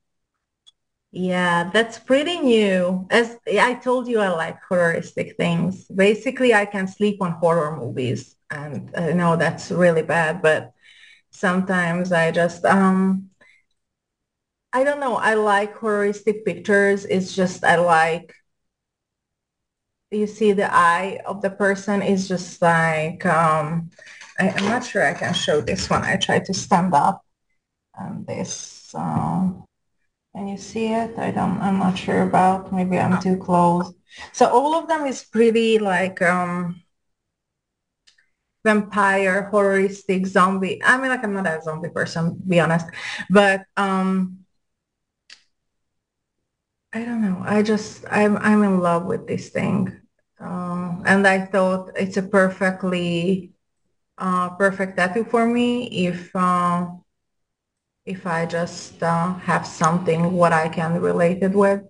[1.12, 3.06] yeah, that's pretty new.
[3.10, 5.86] As I told you, I like horroristic things.
[5.86, 10.74] Basically, I can sleep on horror movies and I know that's really bad, but
[11.32, 13.30] sometimes I just um
[14.74, 15.16] I don't know.
[15.18, 17.06] I like horroristic pictures.
[17.06, 18.34] It's just I like
[20.12, 23.90] you see the eye of the person is just like um
[24.40, 26.04] I, am not sure I can show this one.
[26.04, 27.24] I tried to stand up
[27.96, 29.50] and this uh,
[30.36, 31.18] Can you see it?
[31.18, 33.94] I don't, I'm not sure about, maybe I'm too close.
[34.34, 36.81] So all of them is pretty like, um,
[38.64, 40.82] vampire, horroristic, zombie.
[40.84, 42.86] I mean, like I'm not a zombie person, be honest,
[43.30, 44.40] but, um,
[46.94, 47.42] I don't know.
[47.46, 50.02] I just, I'm, I'm in love with this thing.
[50.40, 53.54] Um, and I thought it's a perfectly,
[54.18, 56.88] uh, perfect tattoo for me if, uh,
[58.06, 61.82] if I just uh, have something what I can relate it with.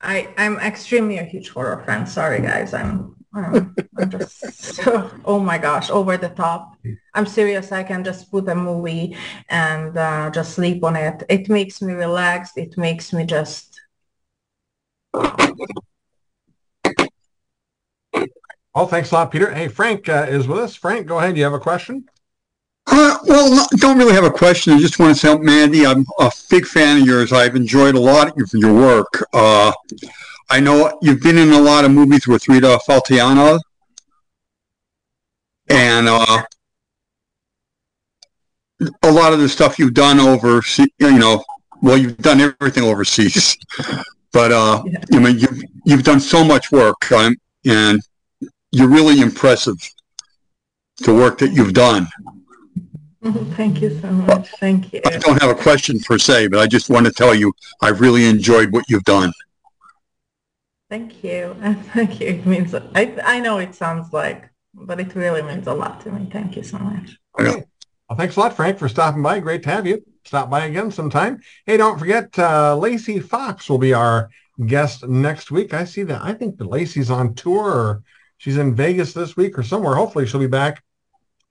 [0.00, 2.06] I I'm extremely a huge horror fan.
[2.06, 6.76] Sorry guys, I'm I'm, I'm just so, oh my gosh over the top.
[7.14, 7.70] I'm serious.
[7.70, 9.16] I can just put a movie
[9.48, 11.22] and uh, just sleep on it.
[11.28, 12.58] It makes me relaxed.
[12.58, 13.80] It makes me just.
[18.72, 19.52] Oh, thanks a lot, Peter.
[19.52, 20.74] Hey, Frank uh, is with us.
[20.74, 21.36] Frank, go ahead.
[21.36, 22.04] You have a question?
[22.86, 24.72] Uh, well, don't really have a question.
[24.72, 27.32] I just want to say, Mandy, I'm a big fan of yours.
[27.32, 29.12] I've enjoyed a lot of your work.
[29.32, 29.72] Uh,
[30.48, 33.60] I know you've been in a lot of movies with Rita Fartiga,
[35.70, 36.42] and uh,
[39.02, 41.44] a lot of the stuff you've done overseas, you know,
[41.82, 43.56] well, you've done everything overseas,
[44.32, 44.98] but uh, yeah.
[45.14, 48.00] I mean, you've you've done so much work, um, and
[48.72, 49.76] you're really impressive.
[50.98, 52.06] The work that you've done.
[53.22, 54.50] Thank you so much.
[54.60, 55.00] Thank you.
[55.06, 58.00] I don't have a question per se, but I just want to tell you I've
[58.00, 59.32] really enjoyed what you've done.
[60.90, 61.56] Thank you.
[61.94, 62.28] Thank you.
[62.28, 66.12] It means I I know it sounds like, but it really means a lot to
[66.12, 66.28] me.
[66.30, 67.18] Thank you so much.
[67.38, 67.64] Okay.
[68.08, 69.38] Well, thanks a lot, Frank, for stopping by.
[69.40, 70.04] Great to have you.
[70.24, 71.40] Stop by again sometime.
[71.64, 74.30] Hey, don't forget, uh, Lacey Fox will be our
[74.66, 75.72] guest next week.
[75.72, 76.20] I see that.
[76.22, 78.02] I think that Lacey's on tour or
[78.38, 79.94] she's in Vegas this week or somewhere.
[79.94, 80.82] Hopefully she'll be back.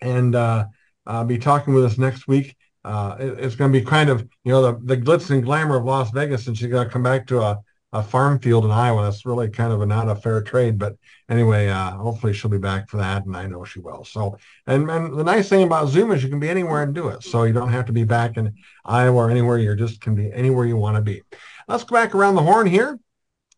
[0.01, 0.65] And uh,
[1.05, 2.55] uh, be talking with us next week.
[2.85, 5.75] Uh, it, it's going to be kind of, you know, the, the glitz and glamour
[5.75, 7.59] of Las Vegas, and she's going to come back to a,
[7.91, 9.03] a farm field in Iowa.
[9.03, 10.77] That's really kind of a, not a fair trade.
[10.77, 10.95] But
[11.27, 14.03] anyway, uh, hopefully she'll be back for that, and I know she will.
[14.03, 14.37] So,
[14.67, 17.23] and, and the nice thing about Zoom is you can be anywhere and do it.
[17.23, 18.53] So you don't have to be back in
[18.85, 19.57] Iowa or anywhere.
[19.57, 21.23] You just can be anywhere you want to be.
[21.67, 22.99] Let's go back around the horn here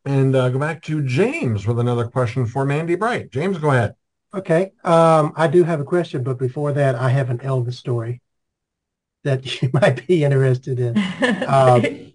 [0.06, 3.32] and uh, go back to James with another question for Mandy Bright.
[3.32, 3.96] James, go ahead.
[4.34, 4.72] Okay.
[4.84, 8.22] Um, I do have a question, but before that, I have an Elvis story
[9.24, 10.96] that you might be interested in.
[11.48, 12.11] Um,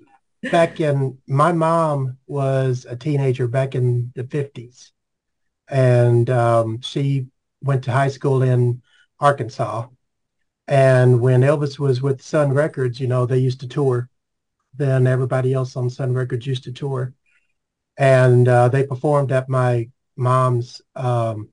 [0.50, 4.90] back in, my mom was a teenager back in the 50s,
[5.68, 7.26] and um, she
[7.62, 8.82] went to high school in
[9.20, 9.86] Arkansas.
[10.68, 14.08] And when Elvis was with Sun Records, you know, they used to tour.
[14.74, 17.14] Then everybody else on Sun Records used to tour.
[17.96, 21.50] And uh, they performed at my mom's um,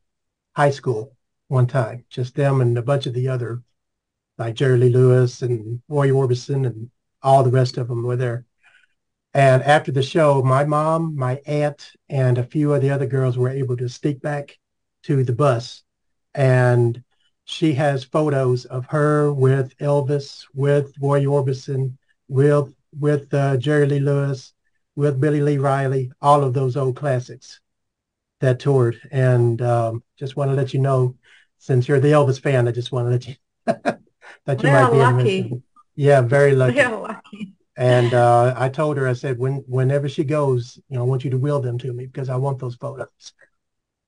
[0.55, 1.15] high school
[1.47, 3.61] one time, just them and a bunch of the other,
[4.37, 6.89] like Jerry Lee Lewis and Roy Orbison and
[7.21, 8.45] all the rest of them were there.
[9.33, 13.37] And after the show, my mom, my aunt, and a few of the other girls
[13.37, 14.57] were able to sneak back
[15.03, 15.83] to the bus.
[16.35, 17.03] And
[17.45, 23.99] she has photos of her with Elvis, with Roy Orbison, with with uh, Jerry Lee
[23.99, 24.53] Lewis,
[24.95, 27.59] with Billy Lee Riley, all of those old classics
[28.39, 28.99] that toured.
[29.11, 31.15] And um, just want to let you know,
[31.57, 33.35] since you're the Elvis fan, I just want to let you
[34.45, 35.37] that you might be lucky.
[35.37, 35.63] Interested.
[35.95, 36.77] Yeah, very lucky.
[36.77, 37.52] Yeah, lucky.
[37.75, 41.23] And uh, I told her, I said, when whenever she goes, you know, I want
[41.23, 43.33] you to wheel them to me because I want those photos.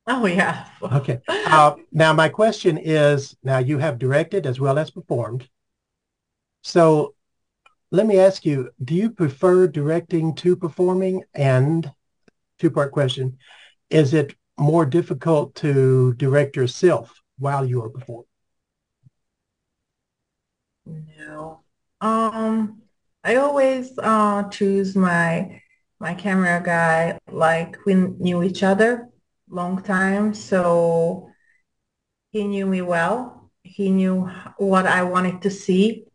[0.07, 0.68] Oh yeah.
[0.84, 1.20] okay.
[1.28, 5.49] Uh, now my question is: Now you have directed as well as performed.
[6.61, 7.16] So
[7.91, 11.24] let me ask you: Do you prefer directing to performing?
[11.34, 11.91] And
[12.59, 13.38] two-part question:
[13.89, 18.26] is it more difficult to direct yourself while you are performing?
[20.86, 21.61] No.
[21.99, 22.84] Um,
[23.26, 25.61] I always uh, choose my
[25.99, 29.09] my camera guy like we knew each other
[29.49, 31.32] long time, so
[32.32, 33.51] he knew me well.
[33.63, 36.05] He knew what I wanted to see,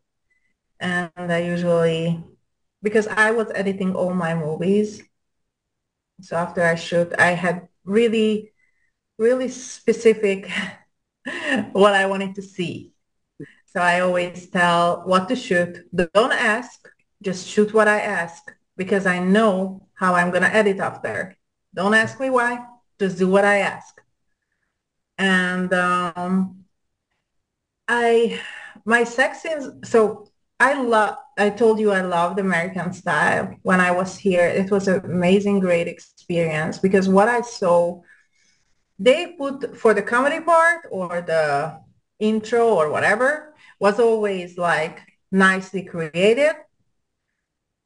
[0.79, 2.23] and I usually
[2.83, 5.03] because I was editing all my movies
[6.21, 8.51] so after I shoot, I had really,
[9.17, 10.49] really specific
[11.73, 12.93] what I wanted to see.
[13.67, 15.79] So I always tell what to shoot.
[15.95, 16.89] Don't ask,
[17.21, 21.35] just shoot what I ask because I know how I'm going to edit after.
[21.73, 22.65] Don't ask me why,
[22.99, 24.01] just do what I ask.
[25.17, 26.65] And um,
[27.87, 28.39] I,
[28.85, 30.27] my sex scenes, so
[30.59, 34.45] I love, I told you I loved American style when I was here.
[34.45, 38.01] It was an amazing, great experience because what I saw,
[38.99, 41.79] they put for the comedy part or the
[42.19, 45.01] intro or whatever was always like
[45.31, 46.55] nicely created,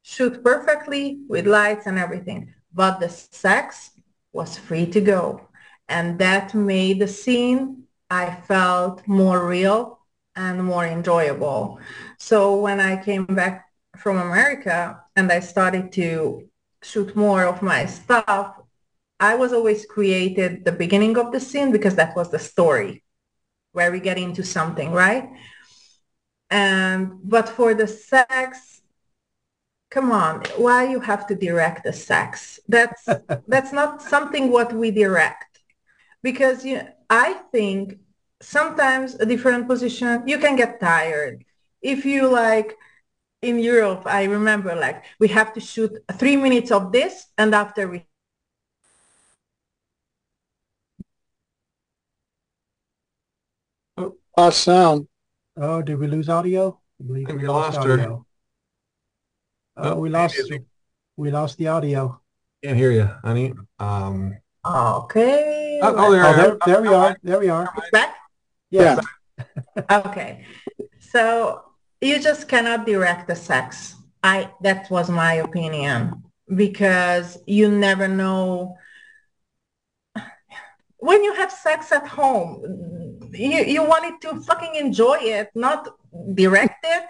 [0.06, 2.54] shoot perfectly with lights and everything.
[2.72, 3.90] But the sex
[4.32, 5.48] was free to go.
[5.88, 9.98] And that made the scene, I felt more real
[10.36, 11.80] and more enjoyable.
[12.18, 16.48] So when I came back from America and I started to
[16.84, 18.60] shoot more of my stuff,
[19.18, 23.02] I was always created the beginning of the scene because that was the story
[23.72, 25.28] where we get into something, right?
[26.48, 28.76] And but for the sex,
[29.96, 32.60] come on, why you have to direct the sex?
[32.68, 33.08] That's
[33.48, 35.60] that's not something what we direct.
[36.22, 37.98] Because you I think
[38.42, 41.44] sometimes a different position, you can get tired.
[41.80, 42.76] If you like
[43.40, 47.88] in Europe, I remember like we have to shoot three minutes of this and after
[47.88, 48.04] we
[54.36, 55.08] Lost sound.
[55.56, 56.78] Oh, did we lose audio?
[57.00, 57.92] I believe we lost her.
[57.92, 58.25] audio.
[59.76, 60.40] Oh, we lost
[61.16, 62.20] we lost the audio.
[62.62, 63.54] Can't hear you, honey.
[63.78, 65.78] Um, Okay.
[65.82, 67.16] oh, oh, there, Oh, there, there we are.
[67.22, 67.72] There we are.
[67.92, 68.16] Back?
[68.70, 69.04] Yes.
[69.90, 70.44] Okay.
[70.98, 71.62] So
[72.00, 73.94] you just cannot direct the sex.
[74.22, 76.22] I that was my opinion
[76.54, 78.76] because you never know
[80.98, 82.62] when you have sex at home
[83.32, 85.88] you you want it to fucking enjoy it not
[86.34, 87.04] direct it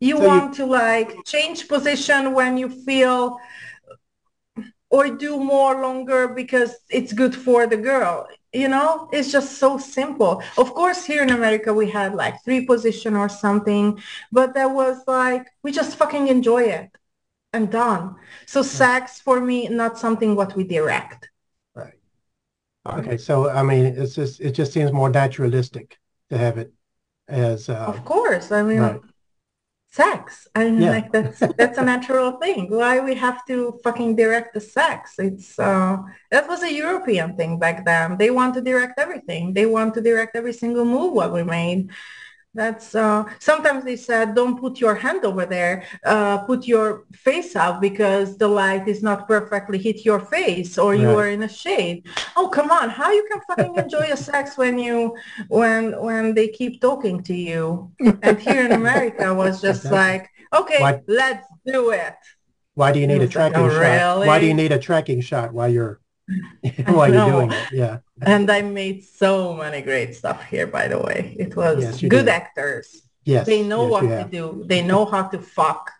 [0.00, 3.38] you So you- want to like change position when you feel
[4.90, 9.08] or do more longer because it's good for the girl you know?
[9.12, 10.42] It's just so simple.
[10.58, 14.00] Of course here in america we had like three position or something
[14.32, 16.90] but that was like we just fucking enjoy it.
[17.52, 18.16] And done.
[18.46, 21.30] So sex for me not something what we direct.
[21.74, 21.94] Right.
[22.86, 25.98] Okay, so I mean, it's just it just seems more naturalistic
[26.30, 26.72] to have it
[27.28, 28.50] as uh, of course.
[28.52, 29.00] I mean right.
[29.90, 30.46] Sex.
[30.54, 30.90] I mean Yeah.
[30.90, 32.70] like that's that's a natural thing.
[32.70, 35.14] Why we have to fucking direct the sex?
[35.18, 35.98] It's uh
[36.30, 38.16] that was a european thing back then.
[38.18, 39.54] They want to direct everything.
[39.54, 41.90] They want to direct every single move what we made
[42.52, 47.54] that's uh sometimes they said don't put your hand over there uh put your face
[47.54, 51.48] out because the light is not perfectly hit your face or you are in a
[51.48, 52.06] shade.
[52.36, 52.90] Oh come on.
[52.90, 55.16] How you can fucking enjoy a sex when you
[55.48, 57.92] when when they keep talking to you?
[58.22, 62.16] And here in america was just like okay Why- let's do it.
[62.74, 64.26] Why do you need a It's like, tracking oh, shot?
[64.26, 66.00] Why do you need a tracking shot while you're
[66.86, 67.72] while you're doing it?
[67.72, 67.98] Yeah.
[68.22, 72.26] and i made so many great stuff here by the way it was Yes, good
[72.26, 72.28] did.
[72.28, 73.46] actors Yes.
[73.46, 75.90] they know yes, what to do they know how to fuck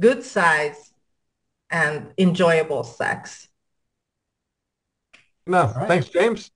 [0.00, 0.92] good size
[1.70, 3.48] and enjoyable sex
[5.46, 5.88] no, right.
[5.88, 6.50] thanks, James.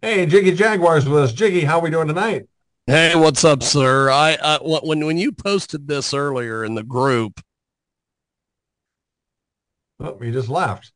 [0.00, 1.32] Hey, Jiggy Jaguars with us.
[1.32, 2.46] Jiggy, how we doing tonight?
[2.86, 4.10] Hey, what's up, sir?
[4.10, 7.40] I, I when when you posted this earlier in the group,
[9.98, 10.92] Oh, he just left.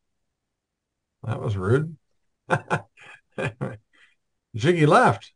[1.25, 1.97] That was rude.
[4.55, 5.33] Jiggy left.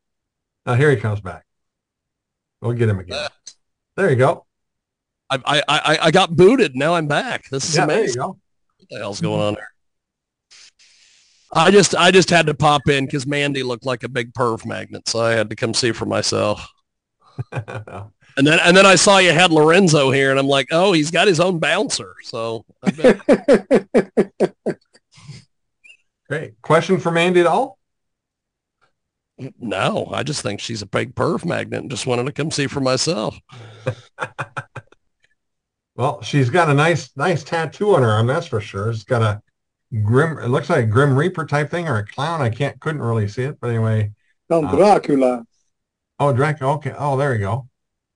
[0.65, 1.45] Now here he comes back.
[2.61, 3.29] We'll get him again.
[3.97, 4.47] There you go.
[5.31, 6.75] I I I, I got booted.
[6.75, 7.49] Now I'm back.
[7.51, 8.23] This is Yeah, there you amazing.
[8.23, 8.29] go.
[8.29, 9.69] What the hell's going on there?
[11.53, 14.67] I just I just had to pop in because Mandy looked like a big perv
[14.67, 16.69] magnet, so I had to come see for myself.
[18.39, 21.11] And then and then I saw you had Lorenzo here, and I'm like, oh, he's
[21.11, 22.13] got his own bouncer.
[22.23, 23.19] So I bet,
[26.29, 26.61] Great.
[26.63, 27.79] Question for Mandy at all?
[29.59, 32.67] no, I just think she's a big perv magnet, and just wanted to come see
[32.67, 33.39] for myself.
[35.95, 38.91] Well, she's got a nice, nice tattoo on her arm, that's for sure.
[38.91, 39.43] It's got a
[40.03, 42.43] grim, it looks like a grim reaper type thing or a clown.
[42.43, 44.13] I can't, couldn't really see it, but anyway.
[44.49, 45.45] From Uh, Dracula.
[46.19, 46.75] Oh, Dracula.
[46.75, 46.95] Okay.
[46.97, 47.69] Oh, there you go.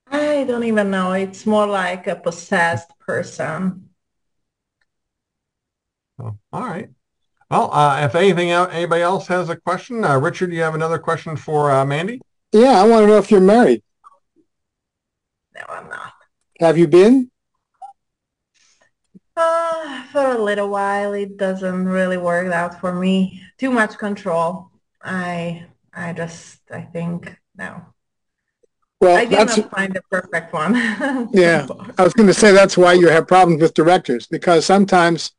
[0.09, 3.89] i don't even know it's more like a possessed person
[6.19, 6.91] So, all right.
[7.51, 11.37] Well, uh, if anything, anybody else has a question, uh, Richard, you have another question
[11.37, 12.21] for uh, Mandy?
[12.53, 13.83] Yeah, I want to know if you're married.
[15.55, 16.13] no i'm not
[16.61, 17.31] Have you been?
[19.37, 23.43] Uh, for a little while, it doesn't really work out for me.
[23.59, 24.71] Too much control.
[25.03, 27.83] I, I just, I think no.
[29.01, 30.75] Well, I did that's not find the perfect one.
[31.33, 31.67] Yeah.
[31.97, 35.33] I was going to say that's why you have problems with directors because sometimes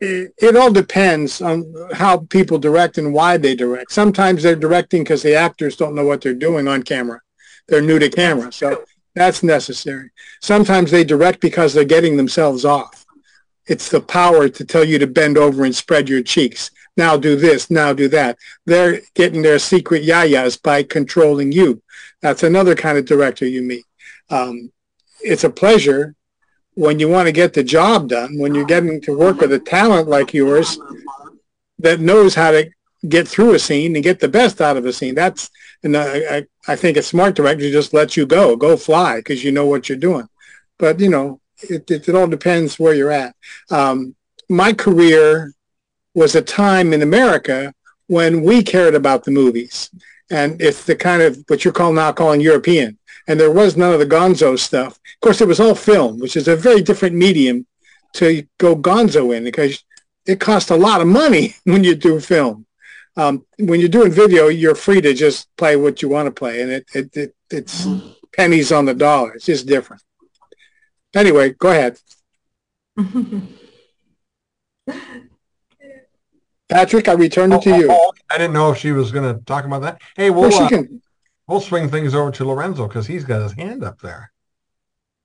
[0.00, 3.92] it, it all depends on how people direct and why they direct.
[3.92, 7.20] Sometimes they're directing because the actors don't know what they're doing on camera.
[7.68, 8.84] They're new to camera, so
[9.14, 10.10] that's necessary.
[10.40, 13.04] Sometimes they direct because they're getting themselves off.
[13.66, 16.70] It's the power to tell you to bend over and spread your cheeks.
[16.96, 18.38] Now do this, now do that.
[18.64, 21.82] They're getting their secret yayas by controlling you.
[22.22, 23.84] That's another kind of director you meet.
[24.30, 24.72] Um,
[25.20, 26.15] it's a pleasure,
[26.76, 29.58] when you want to get the job done, when you're getting to work with a
[29.58, 30.78] talent like yours
[31.78, 32.70] that knows how to
[33.08, 35.50] get through a scene and get the best out of a scene, that's
[35.82, 39.52] and I, I think a smart director just lets you go, go fly because you
[39.52, 40.28] know what you're doing.
[40.78, 43.34] But you know, it, it, it all depends where you're at.
[43.70, 44.14] Um,
[44.48, 45.52] my career
[46.14, 47.72] was a time in America
[48.06, 49.90] when we cared about the movies.
[50.30, 52.98] And it's the kind of what you're calling now calling European.
[53.28, 54.94] And there was none of the gonzo stuff.
[54.94, 57.66] Of course, it was all film, which is a very different medium
[58.14, 59.84] to go gonzo in because
[60.26, 62.66] it costs a lot of money when you do film.
[63.16, 66.60] Um, when you're doing video, you're free to just play what you want to play,
[66.60, 67.86] and it, it, it it's
[68.34, 69.32] pennies on the dollar.
[69.32, 70.02] It's just different.
[71.14, 71.98] Anyway, go ahead.
[76.68, 77.88] Patrick, I return it to Oh, you.
[77.90, 80.00] oh, I didn't know if she was going to talk about that.
[80.16, 81.02] Hey, we'll Well, she uh, can-
[81.46, 84.32] we'll swing things over to Lorenzo because he's got his hand up there.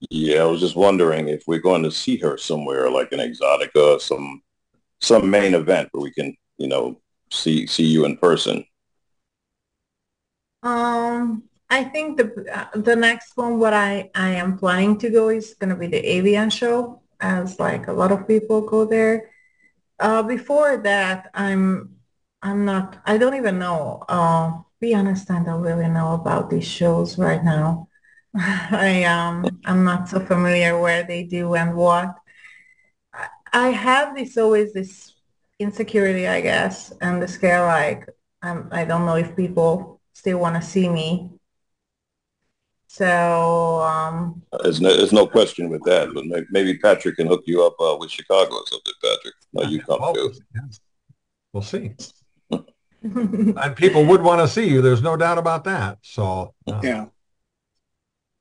[0.09, 4.01] Yeah, I was just wondering if we're going to see her somewhere, like an Exxxotica,
[4.01, 4.41] some
[4.99, 6.99] some main event where we can, you know,
[7.31, 8.63] see see you in person.
[10.63, 15.29] Um, I think the uh, the next one what I I am planning to go
[15.29, 19.30] is gonna be the AVN show, as like a lot of people go there.
[20.01, 21.97] Uh, before that, I'm
[22.41, 22.99] I'm not.
[23.05, 24.03] I don't even know.
[24.09, 27.87] Uh, be honest, I don't really know about these shows right now.
[28.35, 32.15] I um I'm not so familiar where they do and what.
[33.53, 35.13] I, have this always this
[35.59, 38.09] insecurity, I guess, and the scare like
[38.41, 41.29] I'm, I don't know if people still want to see me.
[42.93, 47.43] So um, There's no, there's no question with that, but may, maybe Patrick can hook
[47.45, 49.33] you up uh, with Chicago or something, Patrick.
[49.53, 50.33] No, you come too.
[51.53, 51.93] We'll see.
[52.51, 54.81] and people would want to see you.
[54.81, 55.99] There's no doubt about that.
[56.01, 57.05] So uh, yeah.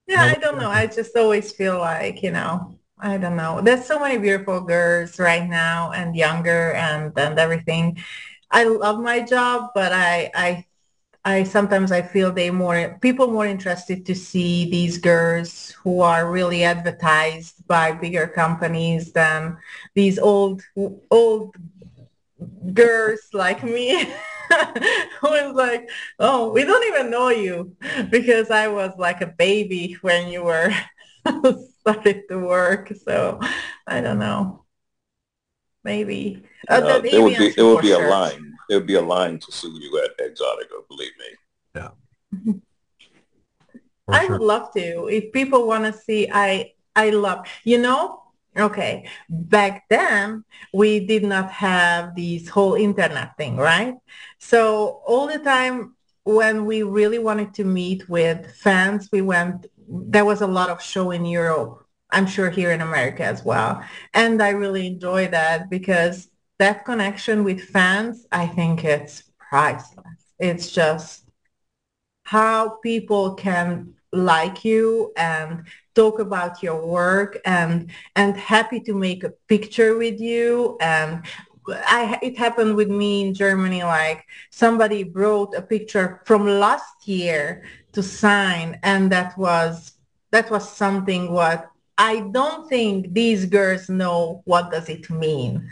[0.08, 0.68] Yeah, I don't know.
[0.68, 3.60] I just always feel like, you know, I don't know.
[3.62, 8.02] There's so many beautiful girls right now and younger and and everything.
[8.50, 10.66] I love my job, but I I
[11.24, 16.30] I sometimes I feel they more people more interested to see these girls who are
[16.30, 19.58] really advertised by bigger companies than
[19.94, 20.62] these old
[21.10, 21.56] old
[22.74, 24.04] girls like me
[25.20, 27.76] who is like, oh, we don't even know you
[28.10, 30.72] because I was like a baby when you were
[31.80, 32.92] started to work.
[33.04, 33.40] So
[33.86, 34.64] I don't know.
[35.84, 36.42] Maybe.
[36.68, 38.08] Uh, Uh, there would be there would be a sure.
[38.08, 38.49] line.
[38.70, 41.30] There would be a line to see you at Exxxotica, believe me.
[41.74, 42.54] Yeah.
[44.08, 45.08] I would love to.
[45.08, 47.48] If people want to see, I I love.
[47.64, 48.22] You know,
[48.56, 49.08] okay.
[49.28, 53.96] Back then, we did not have this whole internet thing, right?
[54.38, 59.66] So all the time when we really wanted to meet with fans, we went.
[59.88, 61.84] There was a lot of show in Europe.
[62.12, 63.82] I'm sure here in America as well,
[64.14, 66.29] and I really enjoy that because
[66.60, 70.34] that connection with fans, I think it's priceless.
[70.38, 71.24] It's just
[72.24, 79.24] how people can like you and talk about your work and and happy to make
[79.24, 81.24] a picture with you and
[81.68, 87.64] I it happened with me in Germany like somebody brought a picture from last year
[87.92, 89.92] to sign and that was
[90.32, 95.70] that was something what I don't think these girls know what does it mean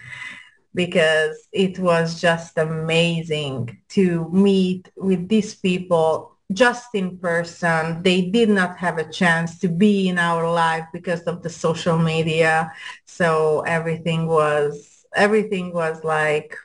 [0.75, 8.03] because it was just amazing to meet with these people just in person.
[8.03, 11.99] They did not have a chance to be in our life because of the social
[11.99, 12.73] media.
[13.05, 16.57] So everything was everything was like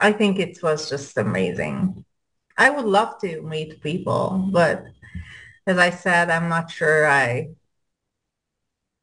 [0.00, 2.04] I think it was just amazing.
[2.58, 4.84] I would love to meet people, but
[5.66, 7.50] as I said, I'm not sure I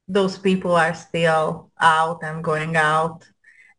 [0.08, 3.29] those people are still out and going out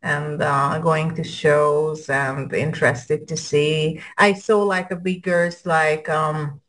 [0.03, 4.01] and uh, going to shows and interested to see.
[4.17, 6.61] I saw like a big girls like um,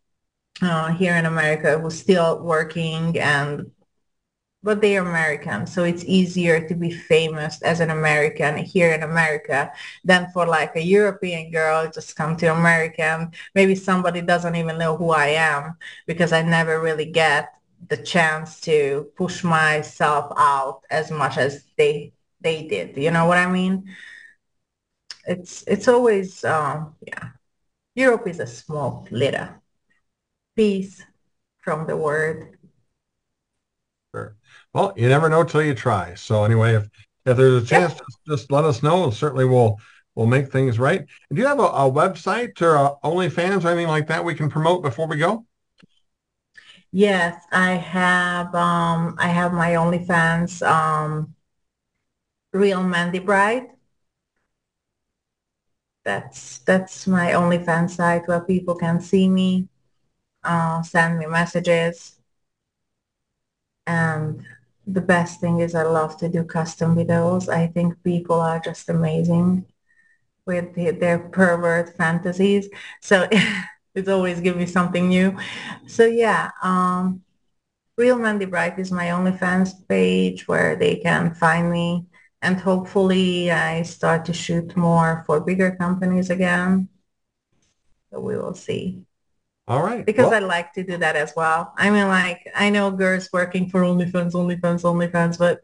[0.63, 3.71] uh, here in America who's still working and
[4.63, 9.73] but they're American, so it's easier to be famous as an American here in America
[10.05, 13.03] than for like a European girl just come to America.
[13.03, 15.77] and Maybe somebody doesn't even know who I am
[16.07, 17.53] because I never really get
[17.89, 22.13] the chance to push myself out as much as they
[22.43, 22.97] they did.
[22.97, 23.95] You know what I mean?
[25.27, 27.31] It's it's always um, yeah.
[27.95, 29.49] Europe is a small little
[30.57, 31.05] piece
[31.61, 32.59] from the word.
[34.15, 34.37] Sure.
[34.73, 36.15] Well, you never know till you try.
[36.15, 36.89] So anyway, if
[37.25, 39.11] if there's a chance, just, just let us know.
[39.11, 39.79] Certainly, we'll
[40.15, 41.07] we'll make things right.
[41.33, 44.51] Do you have a, a website or a OnlyFans or anything like that we can
[44.51, 45.47] promote before we go?
[46.91, 48.55] Yes, I have.
[48.55, 51.35] Um, I have my OnlyFans, um,
[52.53, 53.69] Real Mandy Bright.
[56.05, 59.69] That's that's my OnlyFans site where people can see me,
[60.45, 62.19] uh, send me messages,
[63.87, 64.45] and
[64.87, 67.49] the best thing is I love to do custom videos.
[67.49, 69.67] I think people are just amazing
[70.47, 72.69] with the, their pervert fantasies.
[73.01, 73.29] So
[73.97, 75.39] it's always give me something new.
[75.87, 77.23] So yeah, um,
[77.99, 82.07] Real Mandy Bright is my OnlyFans page where they can find me.
[82.43, 86.89] And hopefully I start to shoot more for bigger companies again.
[88.11, 89.05] So we will see.
[89.69, 90.05] All right.
[90.05, 91.73] Because well, I like to do that as well.
[91.79, 95.61] I mean, like, I know girls working for OnlyFans, OnlyFans, OnlyFans, but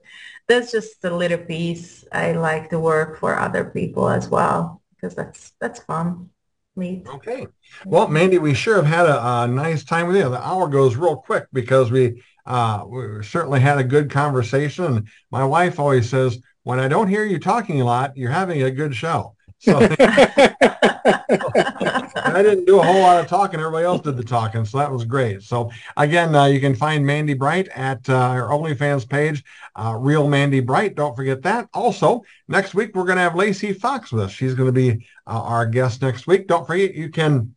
[0.46, 2.04] that's just a little piece.
[2.12, 6.30] I like to work for other people as well because that's that's fun.
[6.76, 7.08] Neat.
[7.08, 7.48] Okay.
[7.84, 10.28] Well, Mandy, we sure have had a, a nice time with you.
[10.28, 14.84] The hour goes real quick because we uh, we certainly had a good conversation.
[14.84, 18.62] And my wife always says, when I don't hear you talking a lot, you're having
[18.62, 19.34] a good show.
[19.60, 19.76] So
[22.38, 23.58] I didn't do a whole lot of talking.
[23.58, 24.64] Everybody else did the talking.
[24.64, 25.42] So that was great.
[25.42, 29.42] So again, uh, you can find Mandy Bright at uh, our OnlyFans page,
[29.74, 30.94] uh, Real Mandy Bright.
[30.94, 31.68] Don't forget that.
[31.74, 34.30] Also, next week, we're going to have Lacey Fox with us.
[34.30, 36.46] She's going to be uh, our guest next week.
[36.46, 37.54] Don't forget, you can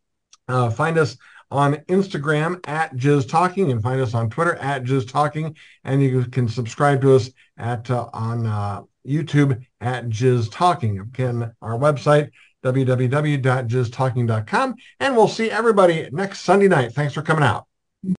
[0.48, 1.16] uh, find us
[1.52, 5.54] on Instagram at Jizz Talking and find us on Twitter at Jizz Talking.
[5.84, 10.98] And you can subscribe to us at uh, on uh, YouTube at Jizz Talking.
[11.00, 12.30] Again, our website,
[12.64, 14.74] www.jizztalking.com.
[15.00, 16.92] And we'll see everybody next Sunday night.
[16.92, 17.66] Thanks for coming out.